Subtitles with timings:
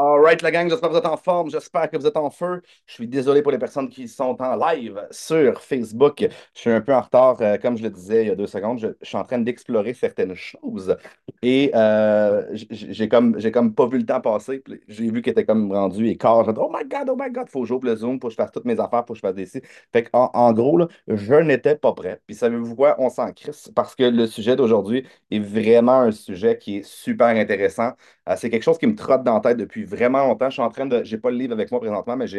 [0.00, 2.62] Alright, la gang, j'espère que vous êtes en forme, j'espère que vous êtes en feu.
[2.86, 6.24] Je suis désolé pour les personnes qui sont en live sur Facebook.
[6.54, 8.46] Je suis un peu en retard, euh, comme je le disais il y a deux
[8.46, 8.78] secondes.
[8.78, 10.96] Je, suis en train d'explorer certaines choses
[11.42, 14.62] et euh, j'ai comme, comme pas vu le temps passer.
[14.86, 16.44] J'ai vu qu'il était comme rendu et quart.
[16.44, 18.34] J'ai dit, oh my God, oh my God, faut que j'ouvre le Zoom, faut que
[18.34, 19.64] je fasse toutes mes affaires, faut que je fasse des sites.
[19.92, 22.20] Fait en gros, là, je n'étais pas prêt.
[22.24, 22.94] Puis savez-vous quoi?
[23.00, 27.26] On s'en crisse parce que le sujet d'aujourd'hui est vraiment un sujet qui est super
[27.28, 27.94] intéressant.
[28.28, 30.48] Euh, c'est quelque chose qui me trotte dans la tête depuis vraiment longtemps.
[30.50, 32.38] Je suis en train de, j'ai pas le livre avec moi présentement, mais je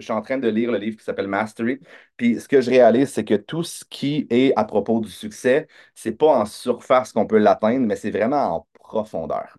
[0.00, 1.80] suis en train de lire le livre qui s'appelle Mastery.
[2.16, 5.68] Puis ce que je réalise, c'est que tout ce qui est à propos du succès,
[5.94, 9.56] c'est pas en surface qu'on peut l'atteindre, mais c'est vraiment en profondeur.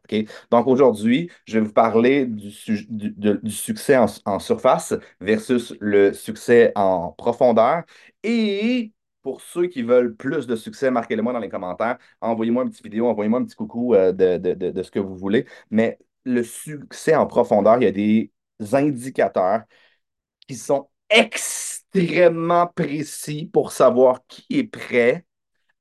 [0.52, 2.52] Donc aujourd'hui, je vais vous parler du,
[2.90, 3.12] du,
[3.44, 7.84] du succès en, en surface versus le succès en profondeur.
[8.24, 11.98] Et pour ceux qui veulent plus de succès, marquez-le moi dans les commentaires.
[12.22, 15.00] Envoyez-moi une petite vidéo, envoyez-moi un petit coucou euh, de, de de- de ce que
[15.00, 15.46] vous voulez.
[15.72, 18.32] Mais le succès en profondeur, il y a des
[18.74, 19.64] indicateurs
[20.48, 25.26] qui sont extrêmement précis pour savoir qui est prêt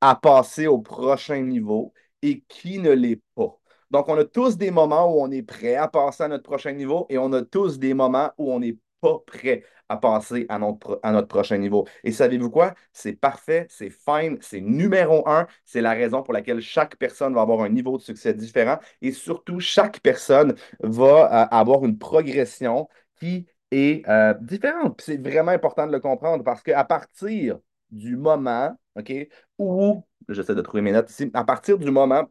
[0.01, 3.59] à passer au prochain niveau et qui ne l'est pas.
[3.91, 6.73] Donc, on a tous des moments où on est prêt à passer à notre prochain
[6.73, 10.59] niveau et on a tous des moments où on n'est pas prêt à passer à
[10.59, 11.87] notre, prochain niveau.
[12.05, 12.75] Et savez-vous quoi?
[12.93, 15.47] C'est parfait, c'est fine, c'est numéro un.
[15.65, 19.13] C'est la raison pour laquelle chaque personne va avoir un niveau de succès différent et
[19.13, 25.01] surtout, chaque personne va euh, avoir une progression qui est euh, différente.
[25.01, 27.59] C'est vraiment important de le comprendre parce qu'à partir
[27.91, 29.13] du moment, OK,
[29.59, 32.29] où, j'essaie de trouver mes notes ici, à partir du moment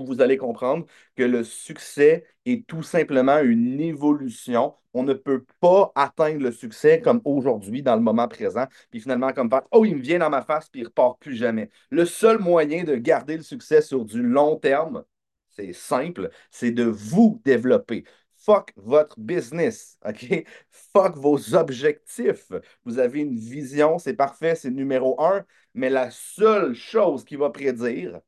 [0.00, 4.74] vous allez comprendre que le succès est tout simplement une évolution.
[4.94, 9.32] On ne peut pas atteindre le succès comme aujourd'hui, dans le moment présent, puis finalement
[9.32, 11.70] comme faire, oh, il me vient dans ma face, puis il repart plus jamais.
[11.90, 15.04] Le seul moyen de garder le succès sur du long terme,
[15.50, 18.04] c'est simple, c'est de vous développer.
[18.38, 20.44] Fuck votre business, OK?
[20.70, 22.50] Fuck vos objectifs.
[22.84, 25.44] Vous avez une vision, c'est parfait, c'est numéro un,
[25.74, 28.20] mais la seule chose qui va prédire,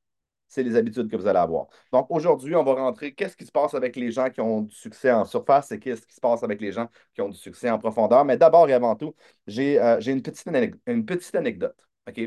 [0.55, 1.67] c'est les habitudes que vous allez avoir.
[1.93, 3.13] Donc aujourd'hui, on va rentrer.
[3.15, 6.07] Qu'est-ce qui se passe avec les gens qui ont du succès en surface et qu'est-ce
[6.07, 8.25] qui se passe avec les gens qui ont du succès en profondeur?
[8.25, 9.15] Mais d'abord et avant tout,
[9.47, 10.49] j'ai euh, une petite,
[10.87, 11.77] une petite anecdote.
[12.09, 12.21] OK?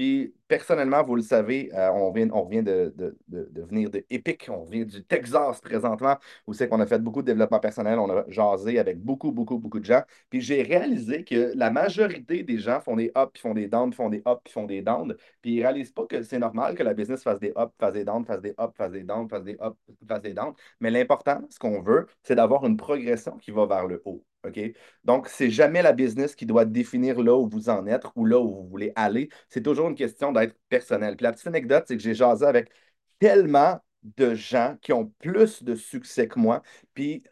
[0.00, 2.94] Puis personnellement, vous le savez, euh, on vient, de,
[3.28, 6.16] venir de Epic, on vient du Texas présentement,
[6.46, 9.58] où c'est qu'on a fait beaucoup de développement personnel, on a jasé avec beaucoup, beaucoup,
[9.58, 10.00] beaucoup de gens.
[10.30, 14.08] Puis j'ai réalisé que la majorité des gens font des ups, font des downs, font
[14.08, 15.14] des ups, puis font des downs.
[15.42, 18.04] Puis ils réalisent pas que c'est normal que la business fasse des ups, fasse des
[18.06, 19.76] downs, fasse des ups, fasse des downs, fasse des ups,
[20.08, 20.54] fasse des downs.
[20.80, 24.24] Mais l'important, ce qu'on veut, c'est d'avoir une progression qui va vers le haut.
[24.46, 24.58] OK?
[25.04, 28.38] Donc, c'est jamais la business qui doit définir là où vous en êtes ou là
[28.40, 29.28] où vous voulez aller.
[29.48, 31.16] C'est toujours une question d'être personnel.
[31.16, 32.70] Puis la petite anecdote, c'est que j'ai jasé avec
[33.18, 36.62] tellement de gens qui ont plus de succès que moi.
[36.94, 37.22] Puis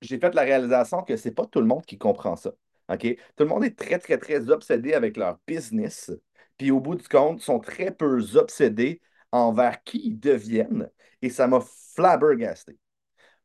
[0.00, 2.52] j'ai fait la réalisation que c'est pas tout le monde qui comprend ça.
[2.88, 3.02] OK?
[3.36, 6.10] Tout le monde est très, très, très obsédé avec leur business.
[6.56, 9.00] Puis au bout du compte, sont très peu obsédés
[9.32, 10.90] envers qui ils deviennent.
[11.22, 11.60] Et ça m'a
[11.94, 12.78] flabbergasté.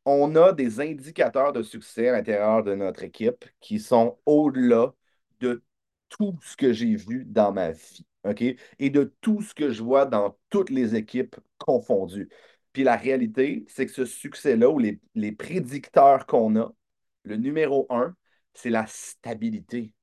[0.06, 4.94] On a des indicateurs de succès à l'intérieur de notre équipe qui sont au-delà
[5.40, 5.64] de
[6.10, 8.06] tout ce que j'ai vu dans ma vie.
[8.80, 12.30] Et de tout ce que je vois dans toutes les équipes confondues.
[12.74, 16.74] Puis la réalité, c'est que ce succès-là, ou les, les prédicteurs qu'on a,
[17.24, 18.16] le numéro un,
[18.54, 19.94] c'est la stabilité.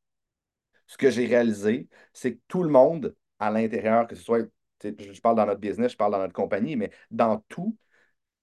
[0.87, 4.47] Ce que j'ai réalisé, c'est que tout le monde à l'intérieur, que ce soit,
[4.85, 7.77] je parle dans notre business, je parle dans notre compagnie, mais dans tout,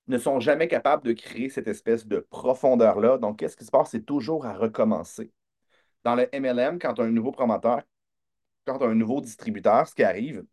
[0.09, 3.18] ne sont jamais capables de créer cette espèce de profondeur-là.
[3.18, 3.92] Donc, qu'est-ce qui se passe?
[3.92, 5.31] C'est toujours à recommencer.
[6.03, 7.84] Dans le MLM, quand tu as un nouveau promoteur,
[8.66, 10.44] quand tu as un nouveau distributeur, ce qui arrive,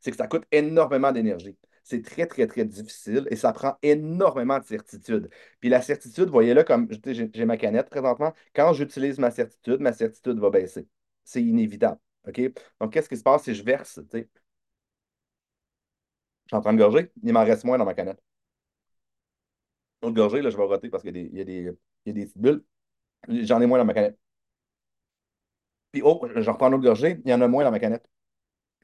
[0.00, 1.56] c'est que ça coûte énormément d'énergie.
[1.84, 5.30] C'est très, très, très difficile et ça prend énormément de certitude.
[5.60, 6.88] Puis la certitude, voyez-le comme,
[7.32, 8.32] j'ai ma canette présentement.
[8.54, 10.88] Quand j'utilise ma certitude, ma certitude va baisser.
[11.24, 11.98] C'est inévitable.
[12.80, 14.00] Donc, qu'est-ce qui se passe si je verse?
[14.12, 14.28] Je suis
[16.56, 18.20] en train de gorger, il m'en reste moins dans ma canette.
[20.02, 21.72] L'autre gorgée, là, je vais roter parce qu'il y a des,
[22.04, 22.64] petites bulles.
[23.28, 24.18] J'en ai moins dans ma canette.
[25.92, 28.08] Puis, oh, je reprends l'autre gorgée, il y en a moins dans ma canette.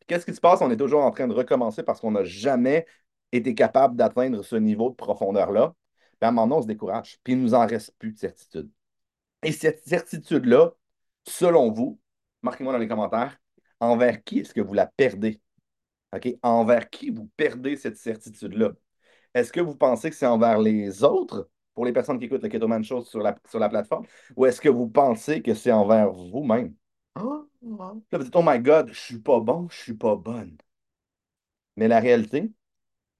[0.07, 0.61] Qu'est-ce qui se passe?
[0.63, 2.87] On est toujours en train de recommencer parce qu'on n'a jamais
[3.33, 5.75] été capable d'atteindre ce niveau de profondeur-là.
[6.21, 7.19] Puis à un moment donné, on se décourage.
[7.25, 8.71] Puis il ne nous en reste plus de certitude.
[9.43, 10.73] Et cette certitude-là,
[11.27, 12.01] selon vous,
[12.43, 13.39] marquez-moi dans les commentaires,
[13.81, 15.41] envers qui est-ce que vous la perdez?
[16.43, 18.73] Envers qui vous perdez cette certitude-là?
[19.35, 22.49] Est-ce que vous pensez que c'est envers les autres, pour les personnes qui écoutent le
[22.49, 24.07] Ketoman Show sur la, sur la plateforme,
[24.37, 26.75] ou est-ce que vous pensez que c'est envers vous-même?
[27.15, 27.43] Ah!
[27.63, 30.57] Là, vous dites, oh my God, je suis pas bon, je suis pas bonne.
[31.77, 32.51] Mais la réalité,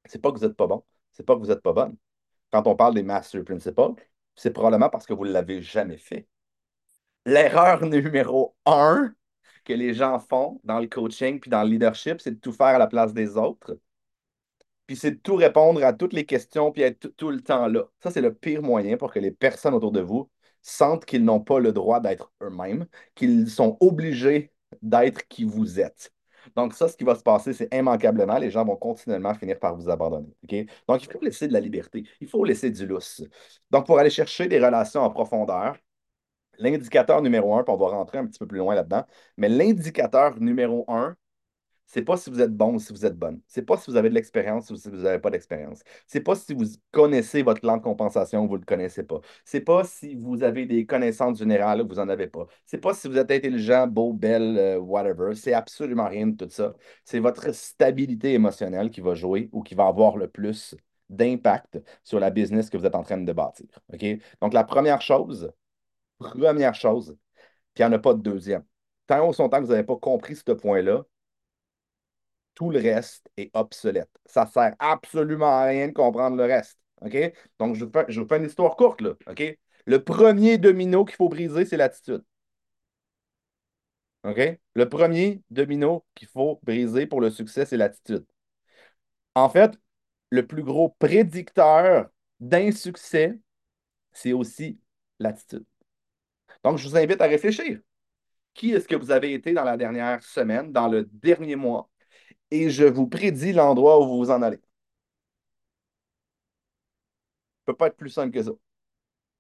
[0.07, 1.97] c'est pas que vous n'êtes pas bon, c'est pas que vous n'êtes pas bonne.
[2.53, 3.95] quand on parle des Master Principles,
[4.37, 6.29] c'est probablement parce que vous ne l'avez jamais fait.
[7.27, 9.15] L'erreur numéro un
[9.65, 12.67] que les gens font dans le coaching puis dans le leadership, c'est de tout faire
[12.69, 13.79] à la place des autres.
[14.87, 17.85] Puis c'est de tout répondre à toutes les questions puis être tout, le temps là.
[18.03, 20.31] Ça, c'est le pire moyen pour que les personnes autour de vous
[20.61, 24.53] sentent qu'ils n'ont pas le droit d'être eux-mêmes, qu'ils sont obligés
[24.83, 26.13] d'être qui vous êtes.
[26.57, 29.77] Donc, ça, ce qui va se passer, c'est immanquablement, les gens vont continuellement finir par
[29.77, 30.35] vous abandonner.
[30.89, 32.05] Donc, il faut laisser de la liberté.
[32.21, 33.23] Il faut laisser du lousse.
[33.71, 35.77] Donc, pour aller chercher des relations en profondeur,
[36.59, 39.05] l'indicateur numéro un, puis on va rentrer un petit peu plus loin là-dedans,
[39.37, 41.17] mais l'indicateur numéro un,
[41.93, 43.41] c'est pas si vous êtes bon ou si vous êtes bonne.
[43.47, 45.83] C'est pas si vous avez de l'expérience ou si vous n'avez pas d'expérience.
[46.07, 49.21] C'est pas si vous connaissez votre plan de compensation ou vous ne le connaissez pas.
[49.45, 52.47] C'est pas si vous avez des connaissances générales ou vous n'en avez pas.
[52.65, 55.35] C'est pas si vous êtes intelligent, beau, belle, euh, whatever.
[55.35, 56.75] C'est absolument rien de tout ça.
[57.05, 60.75] C'est votre stabilité émotionnelle qui va jouer ou qui va avoir le plus
[61.11, 63.67] d'impact sur la business que vous êtes en train de bâtir.
[64.41, 65.53] Donc, la première chose,
[66.19, 67.17] première chose,
[67.75, 68.65] puis il n'y en a pas de deuxième.
[69.07, 71.05] Tant au son temps que vous n'avez pas compris ce point-là,
[72.55, 74.11] tout le reste est obsolète.
[74.27, 76.79] Ça ne sert absolument à rien de comprendre le reste.
[77.01, 77.17] OK?
[77.59, 79.03] Donc, je vous fais, une histoire courte.
[79.03, 79.59] OK?
[79.87, 82.23] Le premier domino qu'il faut briser, c'est l'attitude.
[84.25, 84.59] OK?
[84.75, 88.25] Le premier domino qu'il faut briser pour le succès, c'est l'attitude.
[89.35, 89.73] En fait,
[90.31, 92.09] le plus gros prédicteur
[92.41, 93.39] d'insuccès,
[94.13, 94.81] c'est aussi
[95.19, 95.65] l'attitude.
[96.65, 97.81] Donc, je vous invite à réfléchir.
[98.55, 101.91] Qui est-ce que vous avez été dans la dernière semaine, dans le dernier mois,
[102.53, 104.59] et je vous prédis l'endroit où vous vous en allez.
[104.59, 104.63] Ça
[107.69, 108.51] ne peut pas être plus simple que ça.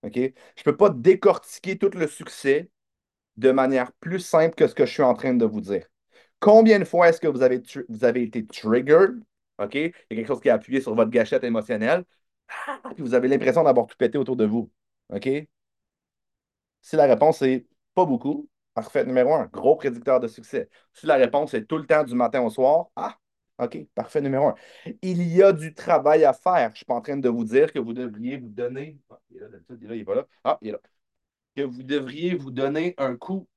[0.05, 2.71] Je ne peux pas décortiquer tout le succès
[3.37, 5.87] de manière plus simple que ce que je suis en train de vous dire.
[6.41, 9.23] Combien de fois est-ce que vous avez, vous été triggered?
[9.59, 9.75] OK?
[9.75, 12.05] Il y a quelque chose qui a appuyé sur votre gâchette émotionnelle.
[12.69, 14.71] Ah, puis vous avez l'impression d'avoir tout pété autour de vous.
[16.81, 20.69] Si la réponse est pas beaucoup, Parfait numéro un, gros prédicteur de succès.
[20.93, 23.19] Si la réponse est tout le temps du matin au soir, ah,
[23.59, 24.55] OK, parfait numéro un.
[25.03, 26.69] Il y a du travail à faire.
[26.69, 28.99] Je ne suis pas en train de vous dire que vous devriez vous donner.
[29.11, 30.27] Ah, il est là, il est pas là.
[30.45, 30.81] Ah, il est là.
[31.57, 33.49] Que vous devriez vous donner un coup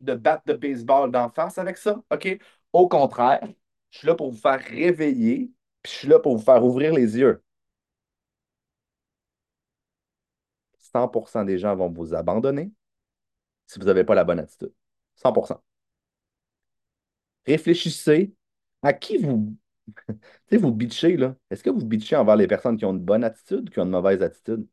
[0.00, 2.02] de batte de baseball d'en face avec ça.
[2.10, 2.38] OK?
[2.72, 3.40] Au contraire,
[3.90, 6.92] je suis là pour vous faire réveiller, puis je suis là pour vous faire ouvrir
[6.94, 7.42] les yeux.
[10.94, 12.72] 100% des gens vont vous abandonner
[13.66, 14.72] si vous n'avez pas la bonne attitude.
[15.16, 15.60] 100%
[17.46, 18.34] Réfléchissez
[18.82, 19.56] à qui vous.
[20.08, 20.14] tu
[20.50, 21.36] sais, vous bitchez, là.
[21.50, 23.84] Est-ce que vous bitchez envers les personnes qui ont une bonne attitude ou qui ont
[23.84, 24.66] une mauvaise attitude?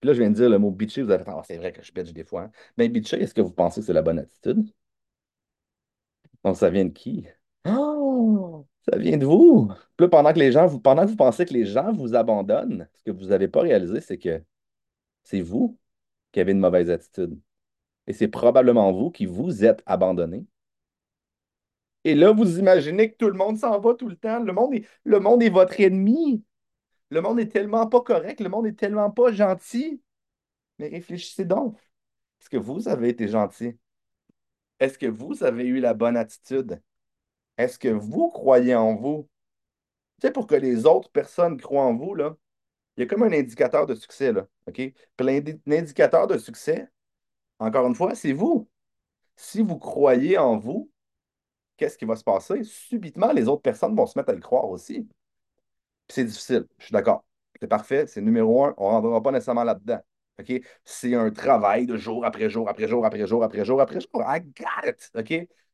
[0.00, 1.72] Puis là, je viens de dire le mot bitcher, vous avez fait, ah, c'est vrai
[1.72, 2.42] que je bitch des fois.
[2.44, 2.50] Hein.
[2.76, 4.70] Mais bitcher, est-ce que vous pensez que c'est la bonne attitude?
[6.44, 7.26] Donc, ça vient de qui?
[7.66, 9.68] Oh, ça vient de vous.
[9.96, 12.88] Puis là, pendant que les gens pendant que vous pensez que les gens vous abandonnent,
[12.94, 14.42] ce que vous n'avez pas réalisé, c'est que
[15.26, 15.76] c'est vous
[16.30, 17.38] qui avez une mauvaise attitude.
[18.06, 20.46] Et c'est probablement vous qui vous êtes abandonné.
[22.04, 24.38] Et là, vous imaginez que tout le monde s'en va tout le temps.
[24.38, 26.44] Le monde est, le monde est votre ennemi.
[27.10, 28.40] Le monde est tellement pas correct.
[28.40, 30.00] Le monde est tellement pas gentil.
[30.78, 31.76] Mais réfléchissez donc.
[32.40, 33.76] Est-ce que vous avez été gentil?
[34.78, 36.80] Est-ce que vous avez eu la bonne attitude?
[37.58, 39.28] Est-ce que vous croyez en vous?
[40.20, 42.36] Tu sais, pour que les autres personnes croient en vous, là,
[42.96, 44.46] il y a comme un indicateur de succès, là.
[44.72, 44.94] Puis
[45.66, 46.88] l'indicateur de succès,
[47.58, 48.68] encore une fois, c'est vous.
[49.36, 50.90] Si vous croyez en vous,
[51.76, 52.64] qu'est-ce qui va se passer?
[52.64, 55.08] Subitement, les autres personnes vont se mettre à y croire aussi.
[56.08, 57.24] C'est difficile, je suis d'accord.
[57.60, 60.00] C'est parfait, c'est numéro un, on ne rentrera pas nécessairement là-dedans.
[60.84, 64.22] C'est un travail de jour après jour, après jour, après jour, après jour, après jour.
[64.22, 65.10] I got it.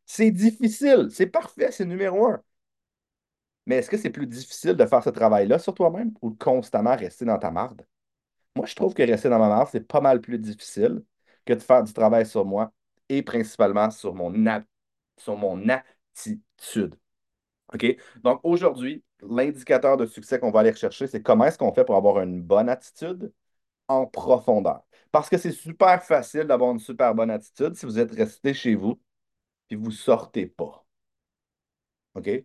[0.07, 2.43] C'est difficile, c'est parfait, c'est numéro un.
[3.67, 7.25] Mais est-ce que c'est plus difficile de faire ce travail-là sur toi-même ou constamment rester
[7.25, 7.87] dans ta marde?
[8.57, 11.03] Moi, je trouve que rester dans ma marde, c'est pas mal plus difficile
[11.45, 12.73] que de faire du travail sur moi
[13.09, 14.35] et principalement sur mon,
[15.69, 16.97] attitude.
[17.75, 17.97] OK?
[18.23, 21.97] Donc, aujourd'hui, l'indicateur de succès qu'on va aller rechercher, c'est comment est-ce qu'on fait pour
[21.97, 23.33] avoir une bonne attitude
[23.89, 24.83] en profondeur?
[25.13, 28.75] Parce que c'est super facile d'avoir une super bonne attitude si vous êtes resté chez
[28.75, 29.01] vous
[29.71, 30.85] et vous ne sortez pas.
[32.15, 32.45] OK?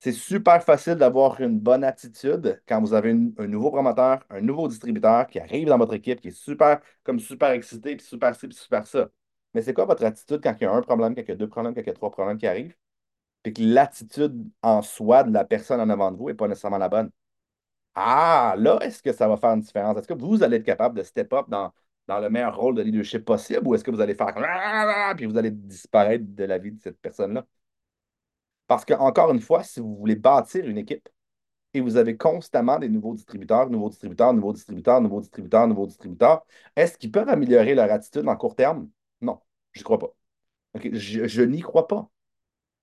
[0.00, 4.68] C'est super facile d'avoir une bonne attitude quand vous avez un nouveau promoteur, un nouveau
[4.68, 8.46] distributeur qui arrive dans votre équipe, qui est super, comme super excité, puis super ci,
[8.46, 9.08] puis super ça.
[9.54, 11.34] Mais c'est quoi votre attitude quand il y a un problème, quand il y a
[11.36, 12.76] deux problèmes, quand il y a trois problèmes qui arrivent?
[13.42, 16.78] Puis que l'attitude en soi de la personne en avant de vous n'est pas nécessairement
[16.78, 17.10] la bonne.
[17.94, 19.98] Ah, là, est-ce que ça va faire une différence?
[19.98, 21.72] Est-ce que vous allez être capable de step up dans,
[22.08, 24.44] dans le meilleur rôle de leadership possible ou est-ce que vous allez faire comme
[25.16, 27.46] puis vous allez disparaître de la vie de cette personne-là?
[28.66, 31.08] Parce que, encore une fois, si vous voulez bâtir une équipe,
[31.74, 36.46] et vous avez constamment des nouveaux distributeurs, nouveaux distributeurs, nouveaux distributeurs, nouveaux distributeurs, nouveaux distributeurs,
[36.74, 38.88] est-ce qu'ils peuvent améliorer leur attitude en court terme?
[39.20, 39.40] Non,
[39.72, 40.14] je ne crois pas.
[40.92, 42.10] Je, n'y crois pas.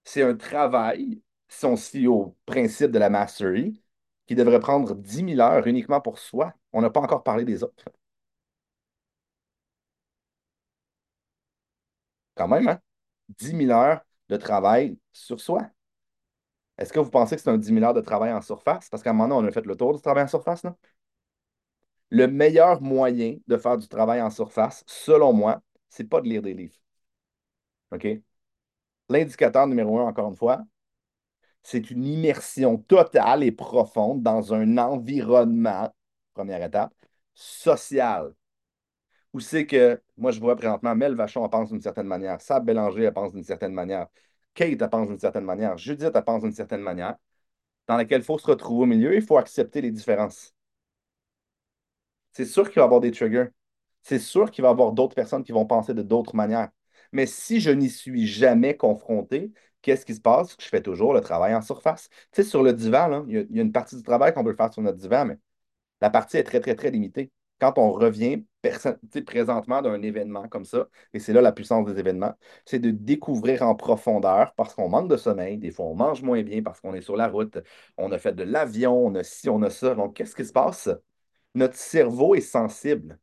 [0.05, 3.81] C'est un travail, si on se au principe de la mastery,
[4.27, 6.53] qui devrait prendre dix mille heures uniquement pour soi.
[6.73, 7.85] On n'a pas encore parlé des autres.
[12.35, 12.79] Quand même, hein?
[13.39, 14.01] dix mille heures
[14.33, 15.69] de travail sur soi.
[16.77, 18.89] Est-ce que vous pensez que c'est un dix mille heures de travail en surface?
[18.89, 20.75] Parce qu'à un moment on a fait le tour du travail en surface, non?
[22.11, 26.41] Le meilleur moyen de faire du travail en surface, selon moi, c'est pas de lire
[26.41, 26.77] des livres.
[27.91, 28.07] OK?
[29.09, 30.63] L'indicateur numéro un, encore une fois,
[31.63, 35.93] c'est une immersion totale et profonde dans un environnement,
[36.33, 36.93] première étape,
[37.33, 38.33] social.
[39.33, 43.03] Où c'est que, moi, je vois présentement, Mel Vachon, pense d'une certaine manière, Sab Bélanger,
[43.05, 44.07] elle pense d'une certaine manière,
[44.53, 47.15] Kate, pense d'une certaine manière, Judith, elle pense d'une certaine manière,
[47.87, 50.53] dans laquelle il faut se retrouver au milieu, il faut accepter les différences.
[52.33, 53.47] C'est sûr qu'il va y avoir des triggers.
[54.03, 56.69] C'est sûr qu'il va y avoir d'autres personnes qui vont penser de d'autres manières.
[57.11, 60.55] Mais si je n'y suis jamais confronté, qu'est-ce qui se passe?
[60.59, 62.09] Je fais toujours le travail en surface.
[62.31, 64.73] Tu sais, sur le divan, il y a une partie du travail qu'on peut faire
[64.73, 65.37] sur notre divan, mais
[66.01, 67.31] la partie est très, très, très limitée.
[67.63, 68.43] Quand on revient
[69.25, 72.33] présentement d'un événement comme ça, et c'est là la puissance des événements,
[72.65, 76.43] c'est de découvrir en profondeur parce qu'on manque de sommeil, des fois on mange moins
[76.43, 77.57] bien parce qu'on est sur la route,
[77.97, 79.95] on a fait de l'avion, on a ci, on a ça.
[79.95, 80.89] Donc, qu'est-ce qui se passe?
[81.55, 83.17] Notre cerveau est sensible.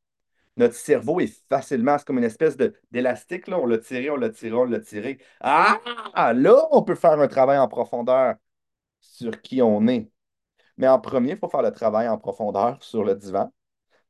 [0.57, 2.57] Notre cerveau est facilement, c'est comme une espèce
[2.91, 3.45] d'élastique.
[3.49, 5.19] On l'a tiré, on l'a tiré, on l'a tiré.
[5.41, 5.79] Ah!
[6.35, 8.37] Là, on peut faire un travail en profondeur
[9.03, 10.11] sur qui on est.
[10.79, 13.53] Mais en premier, il faut faire le travail en profondeur sur le divan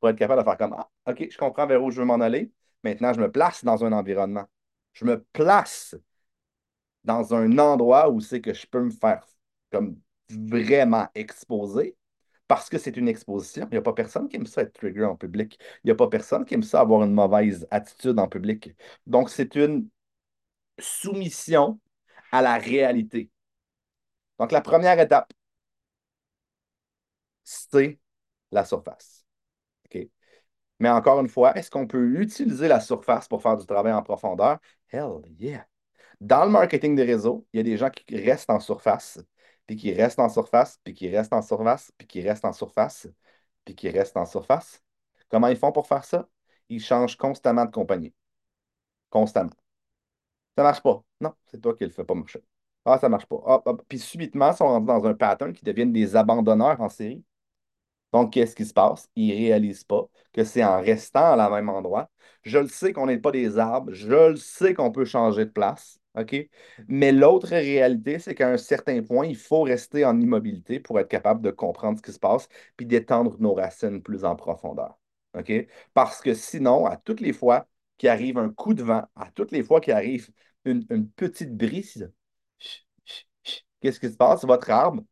[0.00, 2.20] pour être capable de faire comme, ah, OK, je comprends vers où je veux m'en
[2.20, 2.50] aller.
[2.84, 4.46] Maintenant, je me place dans un environnement.
[4.94, 5.94] Je me place
[7.04, 9.26] dans un endroit où c'est que je peux me faire
[9.72, 9.98] comme
[10.30, 11.96] vraiment exposer
[12.48, 13.66] parce que c'est une exposition.
[13.70, 15.58] Il n'y a pas personne qui aime ça être trigger en public.
[15.84, 18.74] Il n'y a pas personne qui aime ça avoir une mauvaise attitude en public.
[19.06, 19.88] Donc, c'est une
[20.78, 21.80] soumission
[22.32, 23.30] à la réalité.
[24.38, 25.32] Donc, la première étape,
[27.44, 27.98] c'est
[28.52, 29.19] la surface.
[30.80, 34.02] Mais encore une fois, est-ce qu'on peut utiliser la surface pour faire du travail en
[34.02, 34.58] profondeur?
[34.90, 35.66] Hell yeah!
[36.20, 39.20] Dans le marketing des réseaux, il y a des gens qui restent en surface,
[39.66, 43.08] puis qui restent en surface, puis qui restent en surface, puis qui restent en surface,
[43.64, 44.82] puis qui restent en surface.
[45.30, 46.28] Comment ils font pour faire ça?
[46.68, 48.14] Ils changent constamment de compagnie.
[49.10, 49.52] Constamment.
[50.56, 51.02] Ça marche pas.
[51.20, 52.42] Non, c'est toi qui le fais pas marcher.
[52.84, 53.40] Ah, ça marche pas.
[53.46, 56.88] Ah, ah, Puis subitement, ils sont rendus dans un pattern qui deviennent des abandonneurs en
[56.88, 57.24] série.
[58.12, 59.08] Donc, qu'est-ce qui se passe?
[59.16, 62.10] Ils ne réalisent pas que c'est en restant à la même endroit.
[62.42, 65.50] Je le sais qu'on n'est pas des arbres, je le sais qu'on peut changer de
[65.50, 66.34] place, OK?
[66.88, 71.08] Mais l'autre réalité, c'est qu'à un certain point, il faut rester en immobilité pour être
[71.08, 74.98] capable de comprendre ce qui se passe puis d'étendre nos racines plus en profondeur,
[75.38, 75.52] OK?
[75.94, 77.66] Parce que sinon, à toutes les fois
[77.98, 80.30] qu'il arrive un coup de vent, à toutes les fois qu'il arrive
[80.64, 82.10] une, une petite brise,
[83.80, 84.44] qu'est-ce qui se passe?
[84.44, 85.02] Votre arbre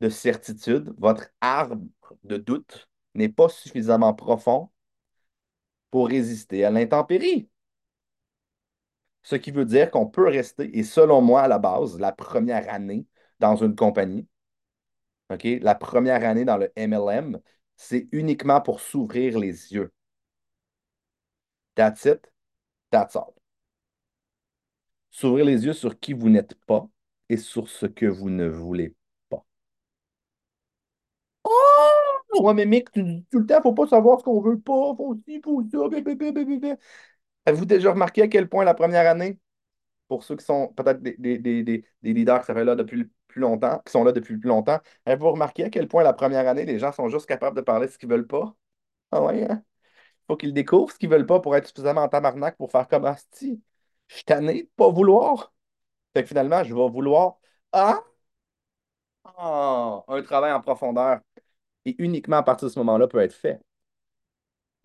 [0.00, 1.76] de certitude, votre arbre
[2.24, 4.70] de doute n'est pas suffisamment profond
[5.90, 7.48] pour résister à l'intempérie.
[9.22, 12.72] Ce qui veut dire qu'on peut rester, et selon moi, à la base, la première
[12.72, 13.06] année
[13.40, 14.28] dans une compagnie,
[15.30, 17.40] OK, la première année dans le MLM,
[17.76, 19.92] c'est uniquement pour s'ouvrir les yeux.
[21.74, 22.30] That's it,
[22.90, 23.34] that's all.
[25.10, 26.86] S'ouvrir les yeux sur qui vous n'êtes pas
[27.28, 28.94] et sur ce que vous ne voulez
[32.36, 32.52] Oh!
[32.54, 35.40] Mais mec, tu tout le temps, faut pas savoir ce qu'on veut pas, faut ci,
[35.42, 35.78] faut ça.
[37.46, 39.38] Avez-vous déjà remarqué à quel point la première année,
[40.08, 43.40] pour ceux qui sont peut-être des, des- des- des- leaders qui sont là depuis plus
[43.42, 46.66] longtemps, qui sont là depuis plus longtemps, avez-vous remarqué à quel point la première année,
[46.66, 48.54] les gens sont juste capables de parler ce qu'ils veulent pas?
[49.12, 49.62] Ah ouais, hein?
[50.28, 53.04] Faut qu'ils découvrent ce qu'ils veulent pas pour être suffisamment en tabarnak pour faire comme
[53.06, 53.62] Asti.
[54.08, 55.54] Je suis tanné de pas vouloir.
[56.14, 57.38] Fait que finalement, je vais vouloir
[57.72, 58.00] ah,
[59.24, 61.20] ah, un travail en profondeur.
[61.86, 63.60] Et uniquement à partir de ce moment-là peut être fait.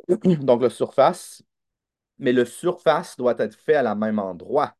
[0.41, 1.43] Donc, le surface,
[2.17, 4.75] mais le surface doit être fait à la même endroit,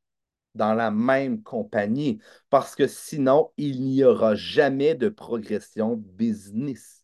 [0.56, 7.04] dans la même compagnie, parce que sinon, il n'y aura jamais de progression business.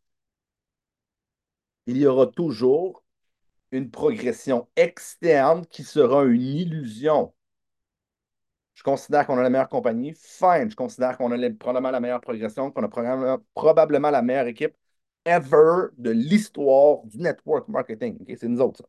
[1.87, 3.03] Il y aura toujours
[3.71, 7.33] une progression externe qui sera une illusion.
[8.73, 10.13] Je considère qu'on a la meilleure compagnie.
[10.13, 10.69] Fine.
[10.69, 14.75] Je considère qu'on a probablement la meilleure progression, qu'on a probablement la meilleure équipe
[15.25, 18.17] ever de l'histoire du network marketing.
[18.37, 18.85] C'est nous autres, ça.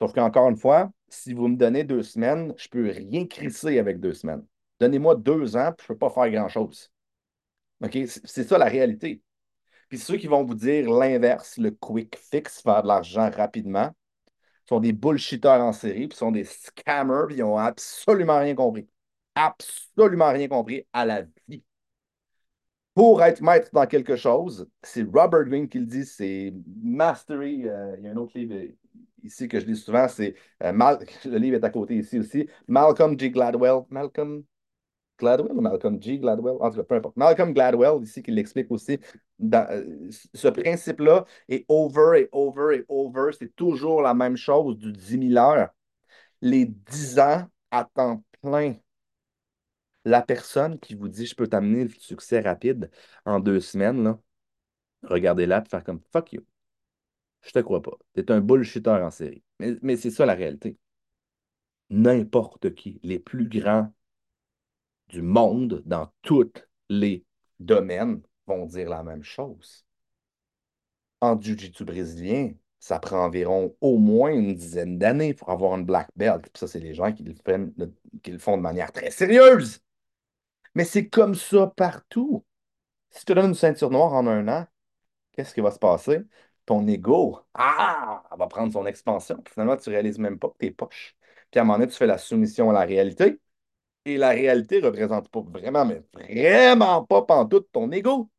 [0.00, 3.98] Sauf qu'encore une fois, si vous me donnez deux semaines, je peux rien crisser avec
[4.00, 4.44] deux semaines.
[4.80, 6.90] Donnez-moi deux ans, je ne peux pas faire grand-chose.
[7.92, 9.22] C'est ça la réalité.
[9.88, 13.90] Puis ceux qui vont vous dire l'inverse, le quick fix, faire de l'argent rapidement,
[14.68, 18.86] sont des bullshitters en série, puis sont des scammers, puis ils n'ont absolument rien compris.
[19.34, 21.62] Absolument rien compris à la vie.
[22.98, 26.52] Pour être maître dans quelque chose, c'est Robert Greene qui le dit, c'est
[26.82, 27.68] Mastery.
[27.68, 28.56] euh, il y a un autre livre
[29.22, 30.72] ici que je lis souvent, c'est euh,
[31.24, 32.48] le livre est à côté ici aussi.
[32.66, 33.30] Malcolm G.
[33.30, 33.82] Gladwell.
[33.88, 34.42] Malcolm
[35.16, 36.18] Gladwell ou Malcolm G.
[36.18, 36.56] Gladwell?
[36.58, 37.16] En tout cas, peu importe.
[37.16, 38.98] Malcolm Gladwell, ici, qui l'explique aussi.
[39.54, 43.30] Euh, ce principe-là est over et over et over.
[43.38, 45.68] C'est toujours la même chose du dix mille heures.
[46.42, 48.74] Les 10 ans à temps plein.
[50.04, 52.90] La personne qui vous dit je peux t'amener le succès rapide
[53.24, 54.18] en deux semaines, là,
[55.02, 56.44] regardez-la et faire comme fuck you.
[57.42, 57.96] Je te crois pas.
[58.14, 59.42] T'es un bullshitter en série.
[59.58, 60.76] Mais, c'est ça la réalité.
[61.90, 63.92] N'importe qui, les plus grands
[65.08, 66.52] du monde dans tous
[66.88, 67.24] les
[67.60, 69.84] domaines vont dire la même chose.
[71.20, 76.08] En jiu-jitsu brésilien, ça prend environ au moins une dizaine d'années pour avoir une black
[76.16, 76.42] belt.
[76.42, 79.80] Puis ça, c'est les gens qui le font de manière très sérieuse.
[80.78, 82.44] Mais c'est comme ça partout.
[83.10, 84.66] Si tu te donnes une ceinture noire en un an,
[85.32, 86.20] qu'est-ce qui va se passer?
[86.66, 89.38] Ton ego, ah, va prendre son expansion.
[89.42, 91.16] Puis finalement, tu réalises même pas que t'es poche.
[91.50, 93.40] Puis à un moment donné, tu fais la soumission à la réalité.
[94.04, 98.30] Et la réalité ne représente pas vraiment, mais vraiment pas pantoute ton ego.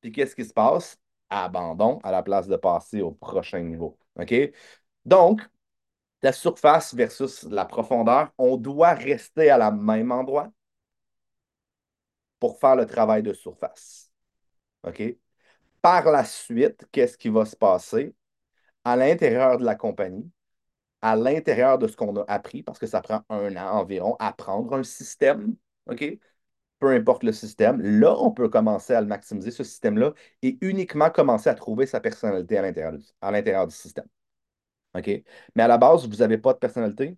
[0.00, 0.98] Puis qu'est-ce qui se passe?
[1.30, 3.98] Abandon à la place de passer au prochain niveau.
[4.18, 4.34] OK?
[5.04, 5.42] Donc,
[6.22, 10.50] la surface versus la profondeur, on doit rester à la même endroit
[12.46, 14.08] pour faire le travail de surface.
[14.84, 15.02] OK?
[15.82, 18.14] Par la suite, qu'est-ce qui va se passer?
[18.84, 20.30] À l'intérieur de la compagnie,
[21.02, 24.74] à l'intérieur de ce qu'on a appris, parce que ça prend un an environ, apprendre
[24.74, 25.56] un système,
[25.90, 26.04] OK?
[26.78, 30.12] Peu importe le système, là, on peut commencer à le maximiser, ce système-là,
[30.42, 32.92] et uniquement commencer à trouver sa personnalité à l'intérieur
[33.66, 34.06] du, du système.
[34.94, 35.10] OK?
[35.56, 37.16] Mais à la base, vous n'avez pas de personnalité,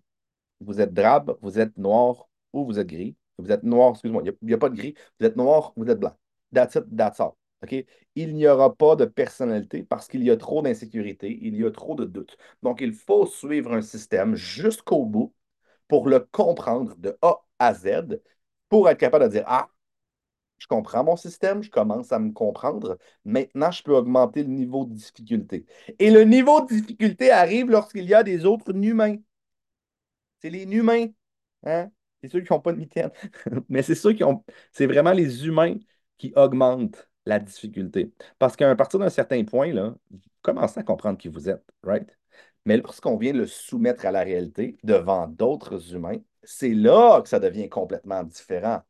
[0.59, 3.15] vous êtes drabe, vous êtes noir ou vous êtes gris.
[3.39, 5.99] Vous êtes noir, excuse-moi, il n'y a, pas de gris, vous êtes noir, vous êtes
[5.99, 6.15] blanc.
[6.53, 7.33] That's it, that's all.
[8.15, 11.71] Il n'y aura pas de personnalité parce qu'il y a trop d'insécurité, il y a
[11.71, 12.37] trop de doutes.
[12.63, 15.33] Donc, il faut suivre un système jusqu'au bout
[15.87, 18.21] pour le comprendre de A à Z
[18.69, 19.69] pour être capable de dire Ah,
[20.59, 22.97] je comprends mon système, je commence à me comprendre.
[23.25, 25.65] Maintenant, je peux augmenter le niveau de difficulté.
[25.99, 29.17] Et le niveau de difficulté arrive lorsqu'il y a des autres humains.
[30.41, 31.07] C'est les humains.
[31.65, 31.91] Hein?
[32.21, 33.11] C'est ceux qui n'ont pas de mitaine.
[33.69, 34.43] Mais c'est ceux qui ont.
[34.71, 35.75] C'est vraiment les humains
[36.17, 38.13] qui augmentent la difficulté.
[38.39, 42.07] Parce qu'à partir d'un certain point, là, vous commencez à comprendre qui vous êtes, right?
[42.65, 47.39] Mais lorsqu'on vient le soumettre à la réalité devant d'autres humains, c'est là que ça
[47.39, 48.81] devient complètement différent.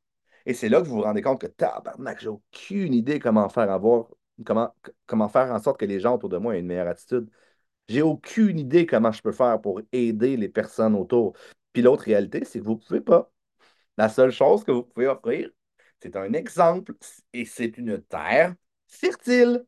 [0.46, 3.70] Et c'est là que vous vous rendez compte que tabarnak, j'ai aucune idée comment faire
[3.72, 4.08] avoir,
[4.46, 4.74] comment,
[5.06, 7.30] comment faire en sorte que les gens autour de moi aient une meilleure attitude.
[7.88, 11.34] J'ai aucune idée comment je peux faire pour aider les personnes autour.
[11.74, 13.32] Puis l'autre réalité, c'est que vous ne pouvez pas.
[13.98, 15.50] La seule chose que vous pouvez offrir,
[16.02, 16.94] c'est un exemple
[17.34, 18.56] et c'est une terre
[18.88, 19.66] fertile.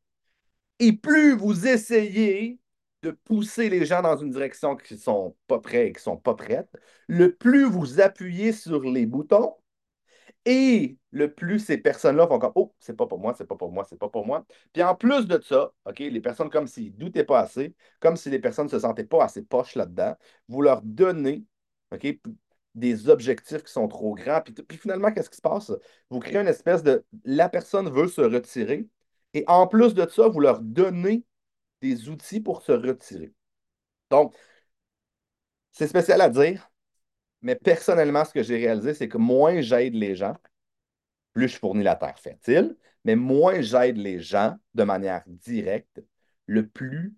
[0.79, 2.59] Et plus vous essayez
[3.03, 6.03] de pousser les gens dans une direction qui ne sont pas prêts et qui ne
[6.03, 6.69] sont pas prêtes,
[7.07, 9.55] le plus vous appuyez sur les boutons
[10.45, 13.71] et le plus ces personnes-là font comme Oh, c'est pas pour moi, c'est pas pour
[13.71, 14.45] moi, c'est pas pour moi.
[14.73, 18.29] Puis en plus de ça, OK, les personnes comme s'ils doutaient pas assez, comme si
[18.29, 20.15] les personnes ne se sentaient pas assez poches là-dedans,
[20.47, 21.43] vous leur donnez
[22.73, 24.41] Des objectifs qui sont trop grands.
[24.41, 25.71] Puis, puis finalement, qu'est-ce qui se passe?
[26.09, 28.87] Vous créez une espèce de la personne veut se retirer.
[29.33, 31.25] Et en plus de ça, vous leur donnez
[31.81, 33.33] des outils pour se retirer.
[34.09, 34.35] Donc,
[35.71, 36.71] c'est spécial à dire,
[37.41, 40.35] mais personnellement, ce que j'ai réalisé, c'est que moins j'aide les gens,
[41.33, 46.01] plus je fournis la terre fertile, mais moins j'aide les gens de manière directe,
[46.45, 47.15] le plus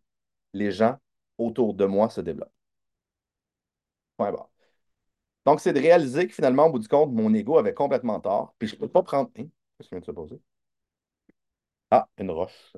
[0.54, 0.98] les gens
[1.38, 2.54] autour de moi se développent.
[4.18, 4.53] Point barre.
[5.46, 8.56] Donc, c'est de réaliser que finalement, au bout du compte, mon ego avait complètement tort,
[8.58, 9.30] puis je ne peux pas prendre.
[9.38, 9.46] Hein?
[9.78, 10.40] Qu'est-ce qui vient de se poser?
[11.92, 12.74] Ah, une roche.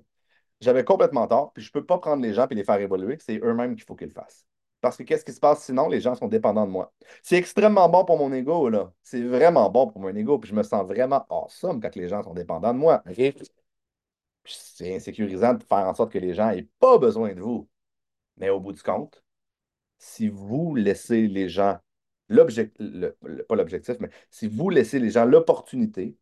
[0.61, 3.17] J'avais complètement tort, puis je ne peux pas prendre les gens et les faire évoluer,
[3.19, 4.45] c'est eux-mêmes qu'il faut qu'ils le fassent.
[4.81, 5.87] Parce que qu'est-ce qui se passe sinon?
[5.87, 6.93] Les gens sont dépendants de moi.
[7.23, 8.93] C'est extrêmement bon pour mon ego, là.
[9.03, 12.23] C'est vraiment bon pour mon ego, puis je me sens vraiment awesome quand les gens
[12.23, 13.03] sont dépendants de moi.
[14.45, 17.67] C'est insécurisant de faire en sorte que les gens n'aient pas besoin de vous.
[18.37, 19.23] Mais au bout du compte,
[19.97, 21.79] si vous laissez les gens
[22.29, 22.77] l'objectif,
[23.47, 26.17] pas l'objectif, mais si vous laissez les gens l'opportunité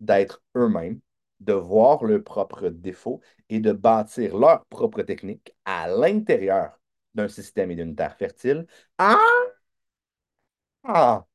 [0.00, 1.00] d'être eux-mêmes,
[1.40, 6.80] de voir leurs propres défauts et de bâtir leur propre technique à l'intérieur
[7.14, 8.66] d'un système et d'une terre fertile,
[8.98, 9.18] ah!
[10.84, 11.26] ah!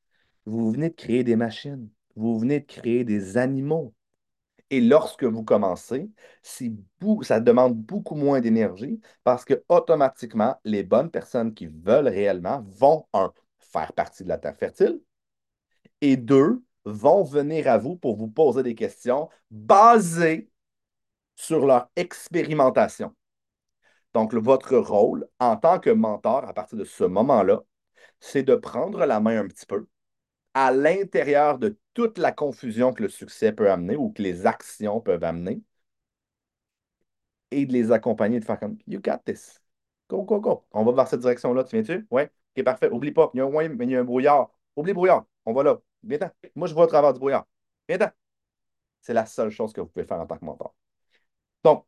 [0.46, 3.94] Vous venez de créer des machines, vous venez de créer des animaux.
[4.70, 6.10] Et lorsque vous commencez,
[6.42, 13.06] ça demande beaucoup moins d'énergie parce que automatiquement, les bonnes personnes qui veulent réellement vont,
[13.14, 13.32] un,
[13.74, 15.02] faire partie de la terre fertile
[16.02, 20.50] et deux, vont venir à vous pour vous poser des questions basées
[21.36, 23.16] sur leur expérimentation.
[24.14, 27.62] Donc, votre rôle en tant que mentor à partir de ce moment-là,
[28.20, 29.88] c'est de prendre la main un petit peu
[30.54, 35.02] à l'intérieur de toute la confusion que le succès peut amener ou que les actions
[35.02, 35.62] peuvent amener
[37.52, 39.62] et de les accompagner, de faire comme You got this.
[40.10, 40.66] Go, go, go.
[40.72, 42.08] On va vers cette direction-là, tu viens-tu?
[42.12, 42.32] Ouais.
[42.56, 42.90] Ok, parfait.
[42.92, 44.52] Oublie pas, il y a un, ouais, mais il y a un brouillard.
[44.76, 45.26] Oublie le brouillard.
[45.46, 45.80] On va là.
[46.04, 46.30] Viens-t'en.
[46.56, 47.46] Moi, je vois au travers du brouillard.
[47.88, 48.10] Viens-t'en.
[49.02, 50.76] C'est la seule chose que vous pouvez faire en tant que mentor.
[51.64, 51.86] Donc,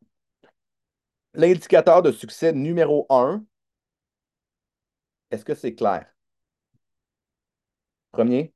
[1.34, 3.44] l'indicateur de succès numéro un,
[5.30, 6.06] est-ce que c'est clair?
[8.12, 8.52] Premier,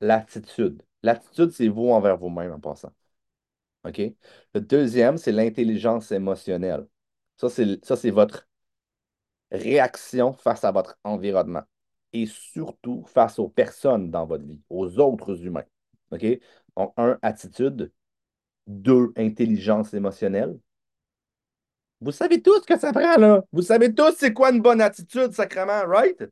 [0.00, 0.82] l'attitude.
[1.02, 2.92] L'attitude, c'est vous envers vous-même en passant.
[3.84, 4.00] OK?
[4.54, 6.86] Le deuxième, c'est l'intelligence émotionnelle.
[7.38, 8.48] Ça, c'est votre
[9.50, 11.62] réaction face à votre environnement
[12.12, 15.64] et surtout face aux personnes dans votre vie, aux autres humains.
[16.10, 16.24] OK?
[16.76, 17.92] Donc, un, attitude.
[18.66, 20.58] Deux, intelligence émotionnelle.
[22.00, 23.44] Vous savez tous ce que ça prend, là.
[23.52, 26.22] Vous savez tous c'est quoi une bonne attitude, sacrément, right?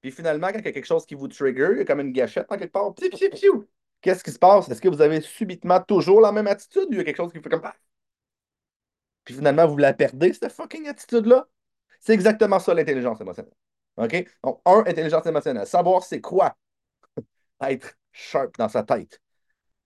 [0.00, 2.00] Puis finalement, quand il y a quelque chose qui vous trigger, il y a comme
[2.00, 2.94] une gâchette en quelque part.
[2.94, 3.68] Piou, piou, piou.
[4.00, 4.68] Qu'est-ce qui se passe?
[4.68, 7.32] Est-ce que vous avez subitement toujours la même attitude ou il y a quelque chose
[7.32, 7.62] qui fait comme...
[7.64, 7.74] Ah!
[9.24, 11.46] Puis finalement, vous la perdez, cette fucking attitude-là?
[12.00, 13.54] C'est exactement ça, l'intelligence émotionnelle.
[13.96, 14.26] OK?
[14.42, 15.66] Donc, un, intelligence émotionnelle.
[15.66, 16.56] Savoir c'est quoi
[17.62, 19.20] être sharp dans sa tête.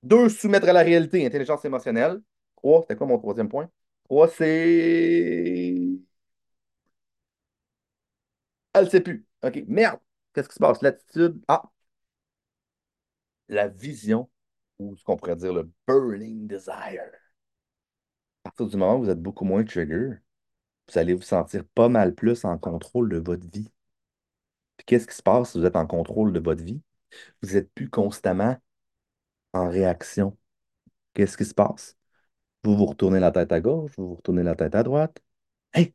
[0.03, 2.21] Deux, soumettre à la réalité, intelligence émotionnelle.
[2.57, 3.69] Trois, c'était quoi mon troisième point?
[4.05, 5.99] Trois, c'est.
[8.73, 9.27] Elle sait plus.
[9.43, 9.99] OK, merde.
[10.33, 10.83] Qu'est-ce qui se passe?
[10.83, 11.41] L'attitude.
[11.49, 11.63] Ah,
[13.49, 14.29] la vision,
[14.79, 17.11] ou ce qu'on pourrait dire le burning desire.
[18.45, 20.19] À partir du moment où vous êtes beaucoup moins trigger,
[20.89, 23.71] vous allez vous sentir pas mal plus en contrôle de votre vie.
[24.77, 26.83] Puis qu'est-ce qui se passe si vous êtes en contrôle de votre vie?
[27.43, 28.57] Vous n'êtes plus constamment
[29.53, 30.37] en réaction.
[31.15, 31.97] Qu'est-ce qui se passe?
[32.65, 35.21] Vous vous retournez la tête à gauche, vous vous retournez la tête à droite.
[35.75, 35.95] Hey,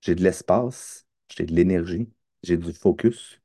[0.00, 2.10] j'ai de l'espace, j'ai de l'énergie,
[2.42, 3.40] j'ai du focus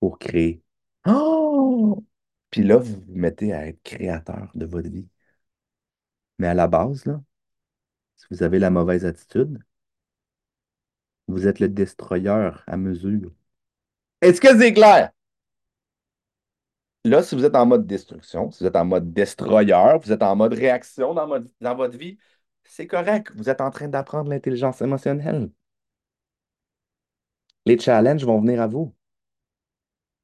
[0.00, 0.62] pour créer.
[1.06, 2.04] Oh!
[2.50, 5.08] Puis là, vous vous mettez à être créateur de votre vie.
[6.38, 7.20] Mais à la base, là,
[8.16, 9.58] si vous avez la mauvaise attitude,
[11.26, 13.32] vous êtes le destroyer à mesure.
[14.20, 15.10] Est-ce que c'est clair?
[17.04, 20.22] Là, si vous êtes en mode destruction, si vous êtes en mode destroyer, vous êtes
[20.22, 22.18] en mode réaction dans, votre- vie,
[22.64, 23.30] c'est correct.
[23.36, 25.50] Vous êtes en train d'apprendre l'intelligence émotionnelle.
[27.66, 28.94] Les challenges vont venir à vous.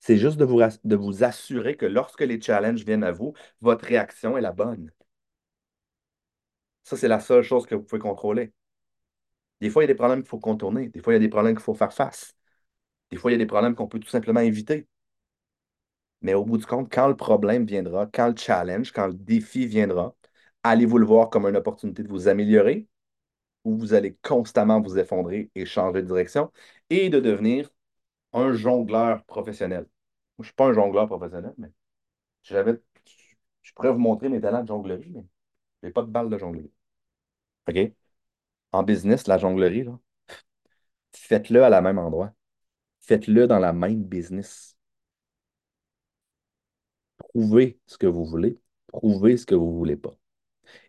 [0.01, 4.41] C'est juste de vous assurer que lorsque les challenges viennent à vous, votre réaction est
[4.41, 4.91] la bonne.
[6.91, 8.53] Ça, c'est la seule chose que vous pouvez contrôler.
[9.61, 10.89] Des fois, il y a des problèmes qu'il faut contourner.
[10.89, 12.35] Des fois, il y a des problèmes qu'il faut faire face.
[13.11, 14.89] Des fois, il y a des problèmes qu'on peut tout simplement éviter.
[16.23, 19.67] Mais au bout du compte, quand le problème viendra, quand le challenge, quand le défi
[19.67, 20.15] viendra,
[20.63, 22.87] allez-vous le voir comme une opportunité de vous améliorer
[23.65, 26.53] ou vous allez constamment vous effondrer et changer de direction
[26.91, 27.71] et de devenir
[28.35, 29.83] un jongleur professionnel?
[29.83, 29.89] Moi,
[30.41, 31.71] je ne suis pas un jongleur professionnel, mais
[32.43, 32.81] j'avais,
[33.63, 35.25] je pourrais vous montrer mes talents de jonglerie, mais
[35.83, 36.73] je n'ai pas de balle de jonglerie.
[37.69, 37.93] OK?
[38.73, 39.87] En business, la jonglerie,
[41.15, 42.33] faites-le à la même endroit.
[43.01, 44.77] Faites-le dans la même business.
[47.19, 48.59] Prouvez ce que vous voulez.
[48.89, 50.15] Prouvez ce que vous ne voulez pas.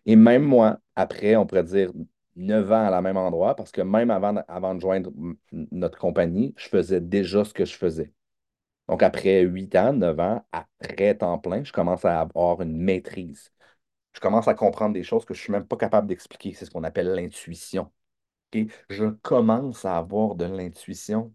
[0.06, 1.92] Et même moi, après, on pourrait dire
[2.36, 5.12] 9 ans à la même endroit, parce que même avant, avant de joindre
[5.52, 8.12] notre compagnie, je faisais déjà ce que je faisais.
[8.88, 13.52] Donc, après 8 ans, 9 ans, après temps plein, je commence à avoir une maîtrise.
[14.14, 16.54] Je commence à comprendre des choses que je ne suis même pas capable d'expliquer.
[16.54, 17.90] C'est ce qu'on appelle l'intuition.
[18.88, 21.34] Je commence à avoir de l'intuition.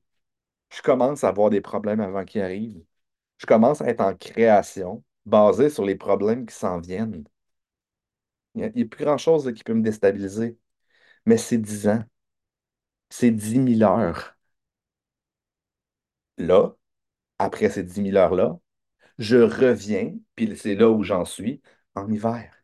[0.71, 2.83] Je commence à avoir des problèmes avant qu'ils arrivent.
[3.39, 7.23] Je commence à être en création, basé sur les problèmes qui s'en viennent.
[8.55, 10.57] Il n'y a, plus grand-chose qui peut me déstabiliser.
[11.25, 12.03] Mais c'est 10 ans,
[13.09, 14.37] c'est dix mille heures.
[16.37, 16.75] Là,
[17.39, 18.59] après ces dix mille heures-là,
[19.19, 21.61] je reviens, puis c'est là où j'en suis,
[21.95, 22.56] en hiver.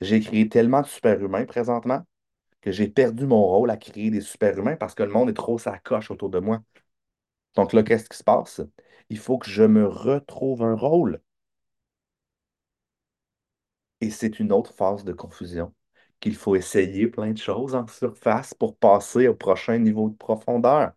[0.00, 2.02] J'ai créé tellement de super-humains présentement
[2.62, 5.58] que j'ai perdu mon rôle à créer des super-humains parce que le monde est trop
[5.58, 6.62] sa coche autour de moi.
[7.56, 8.62] Donc là, qu'est-ce qui se passe?
[9.10, 11.20] Il faut que je me retrouve un rôle.
[14.00, 15.72] Et c'est une autre phase de confusion
[16.20, 20.90] qu'il faut essayer plein de choses en surface pour passer au prochain niveau de profondeur.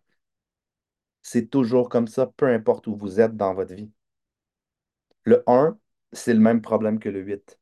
[1.22, 3.90] C'est toujours comme ça, peu importe où vous êtes dans votre vie.
[5.24, 5.76] Le un,
[6.12, 7.58] c'est le même problème que le 8.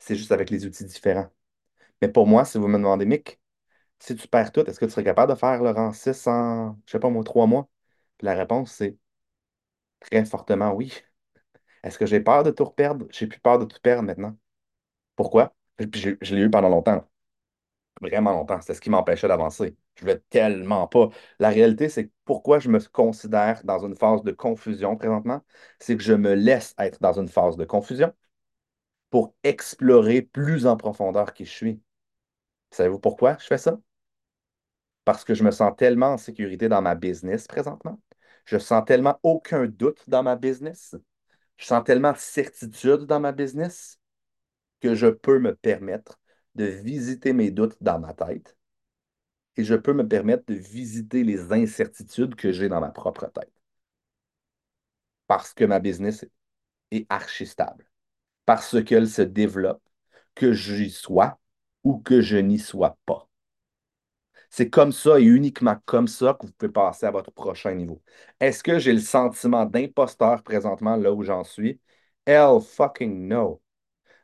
[0.00, 1.30] C'est juste avec les outils différents.
[2.02, 3.40] Mais pour moi, si vous me demandez, Mick,
[4.00, 6.78] si tu perds tout, est-ce que tu serais capable de faire le rang 6 en,
[6.86, 7.68] je sais pas moi, trois mois?
[8.22, 8.98] La réponse, c'est
[10.00, 10.92] très fortement oui.
[11.84, 13.06] Est-ce que j'ai peur de tout perdre?
[13.10, 14.36] J'ai plus peur de tout perdre maintenant.
[15.16, 15.54] Pourquoi?
[15.76, 17.08] Puis je, l'ai eu pendant longtemps.
[18.00, 18.60] Vraiment longtemps.
[18.62, 19.76] C'est ce qui m'empêchait d'avancer.
[19.96, 21.10] Je voulais tellement pas.
[21.38, 25.42] La réalité, c'est pourquoi je me considère dans une phase de confusion présentement,
[25.78, 28.12] c'est que je me laisse être dans une phase de confusion
[29.10, 31.82] pour explorer plus en profondeur qui je suis.
[32.72, 33.78] Savez-vous pourquoi je fais ça?
[35.04, 38.00] Parce que je me sens tellement en sécurité dans ma business présentement.
[38.44, 40.94] Je sens tellement aucun doute dans ma business.
[41.56, 43.98] Je sens tellement de certitude dans ma business
[44.80, 46.20] que je peux me permettre
[46.56, 48.56] de visiter mes doutes dans ma tête
[49.56, 53.52] et je peux me permettre de visiter les incertitudes que j'ai dans ma propre tête.
[55.28, 56.26] Parce que ma business
[56.92, 57.89] est archi stable.
[58.50, 59.80] Parce qu'elle se développe,
[60.34, 61.38] que j'y sois
[61.84, 63.28] ou que je n'y sois pas.
[64.50, 68.02] C'est comme ça et uniquement comme ça que vous pouvez passer à votre prochain niveau.
[68.40, 71.80] Est-ce que j'ai le sentiment d'imposteur présentement là où j'en suis?
[72.26, 73.62] Hell fucking no.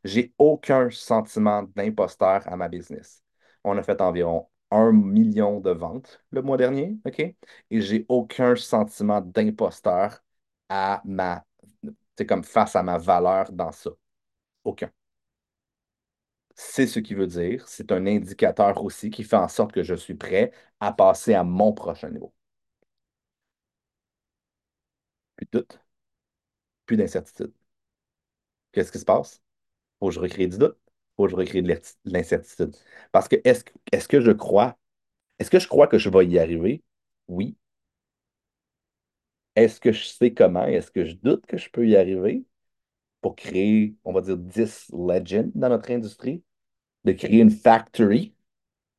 [0.04, 3.22] J'ai aucun sentiment d'imposteur à ma business.
[3.64, 7.20] On a fait environ un million de ventes le mois dernier, OK?
[7.20, 10.24] Et j'ai aucun sentiment d'imposteur
[10.68, 11.44] à ma,
[12.18, 13.90] c'est comme face à ma valeur dans ça.
[14.66, 14.92] Aucun.
[16.56, 19.94] C'est ce qui veut dire, c'est un indicateur aussi qui fait en sorte que je
[19.94, 20.50] suis prêt
[20.80, 22.32] à passer à mon prochain niveau.
[25.36, 25.80] Plus de doute,
[26.86, 27.52] plus d'incertitude.
[28.72, 29.42] Qu'est-ce qui se passe?
[30.00, 30.78] Faut que je recrée du doute,
[31.16, 31.74] faut que je recrée de
[32.06, 32.76] l'incertitude.
[33.12, 34.78] Parce que est-ce est que je crois,
[35.38, 36.84] est-ce que je crois que je vais y arriver?
[37.28, 37.56] Oui.
[39.56, 40.64] Est-ce que je sais comment?
[40.66, 42.44] Est-ce que je doute que je peux y arriver?
[43.26, 46.44] Pour créer, on va dire, 10 legends dans notre industrie?
[47.04, 48.34] De créer une factory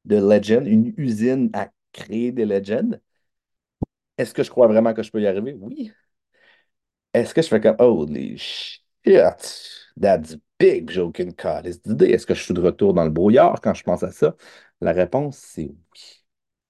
[0.04, 3.00] de legends, une usine à créer des legends?
[4.18, 5.56] Est-ce que je crois vraiment que je peux y arriver?
[5.58, 5.94] Oui.
[7.14, 8.84] Est-ce que je fais comme, holy shit,
[10.00, 11.66] that's big joking call.
[11.66, 14.36] Est-ce que je suis de retour dans le brouillard quand je pense à ça?
[14.82, 16.26] La réponse, c'est oui.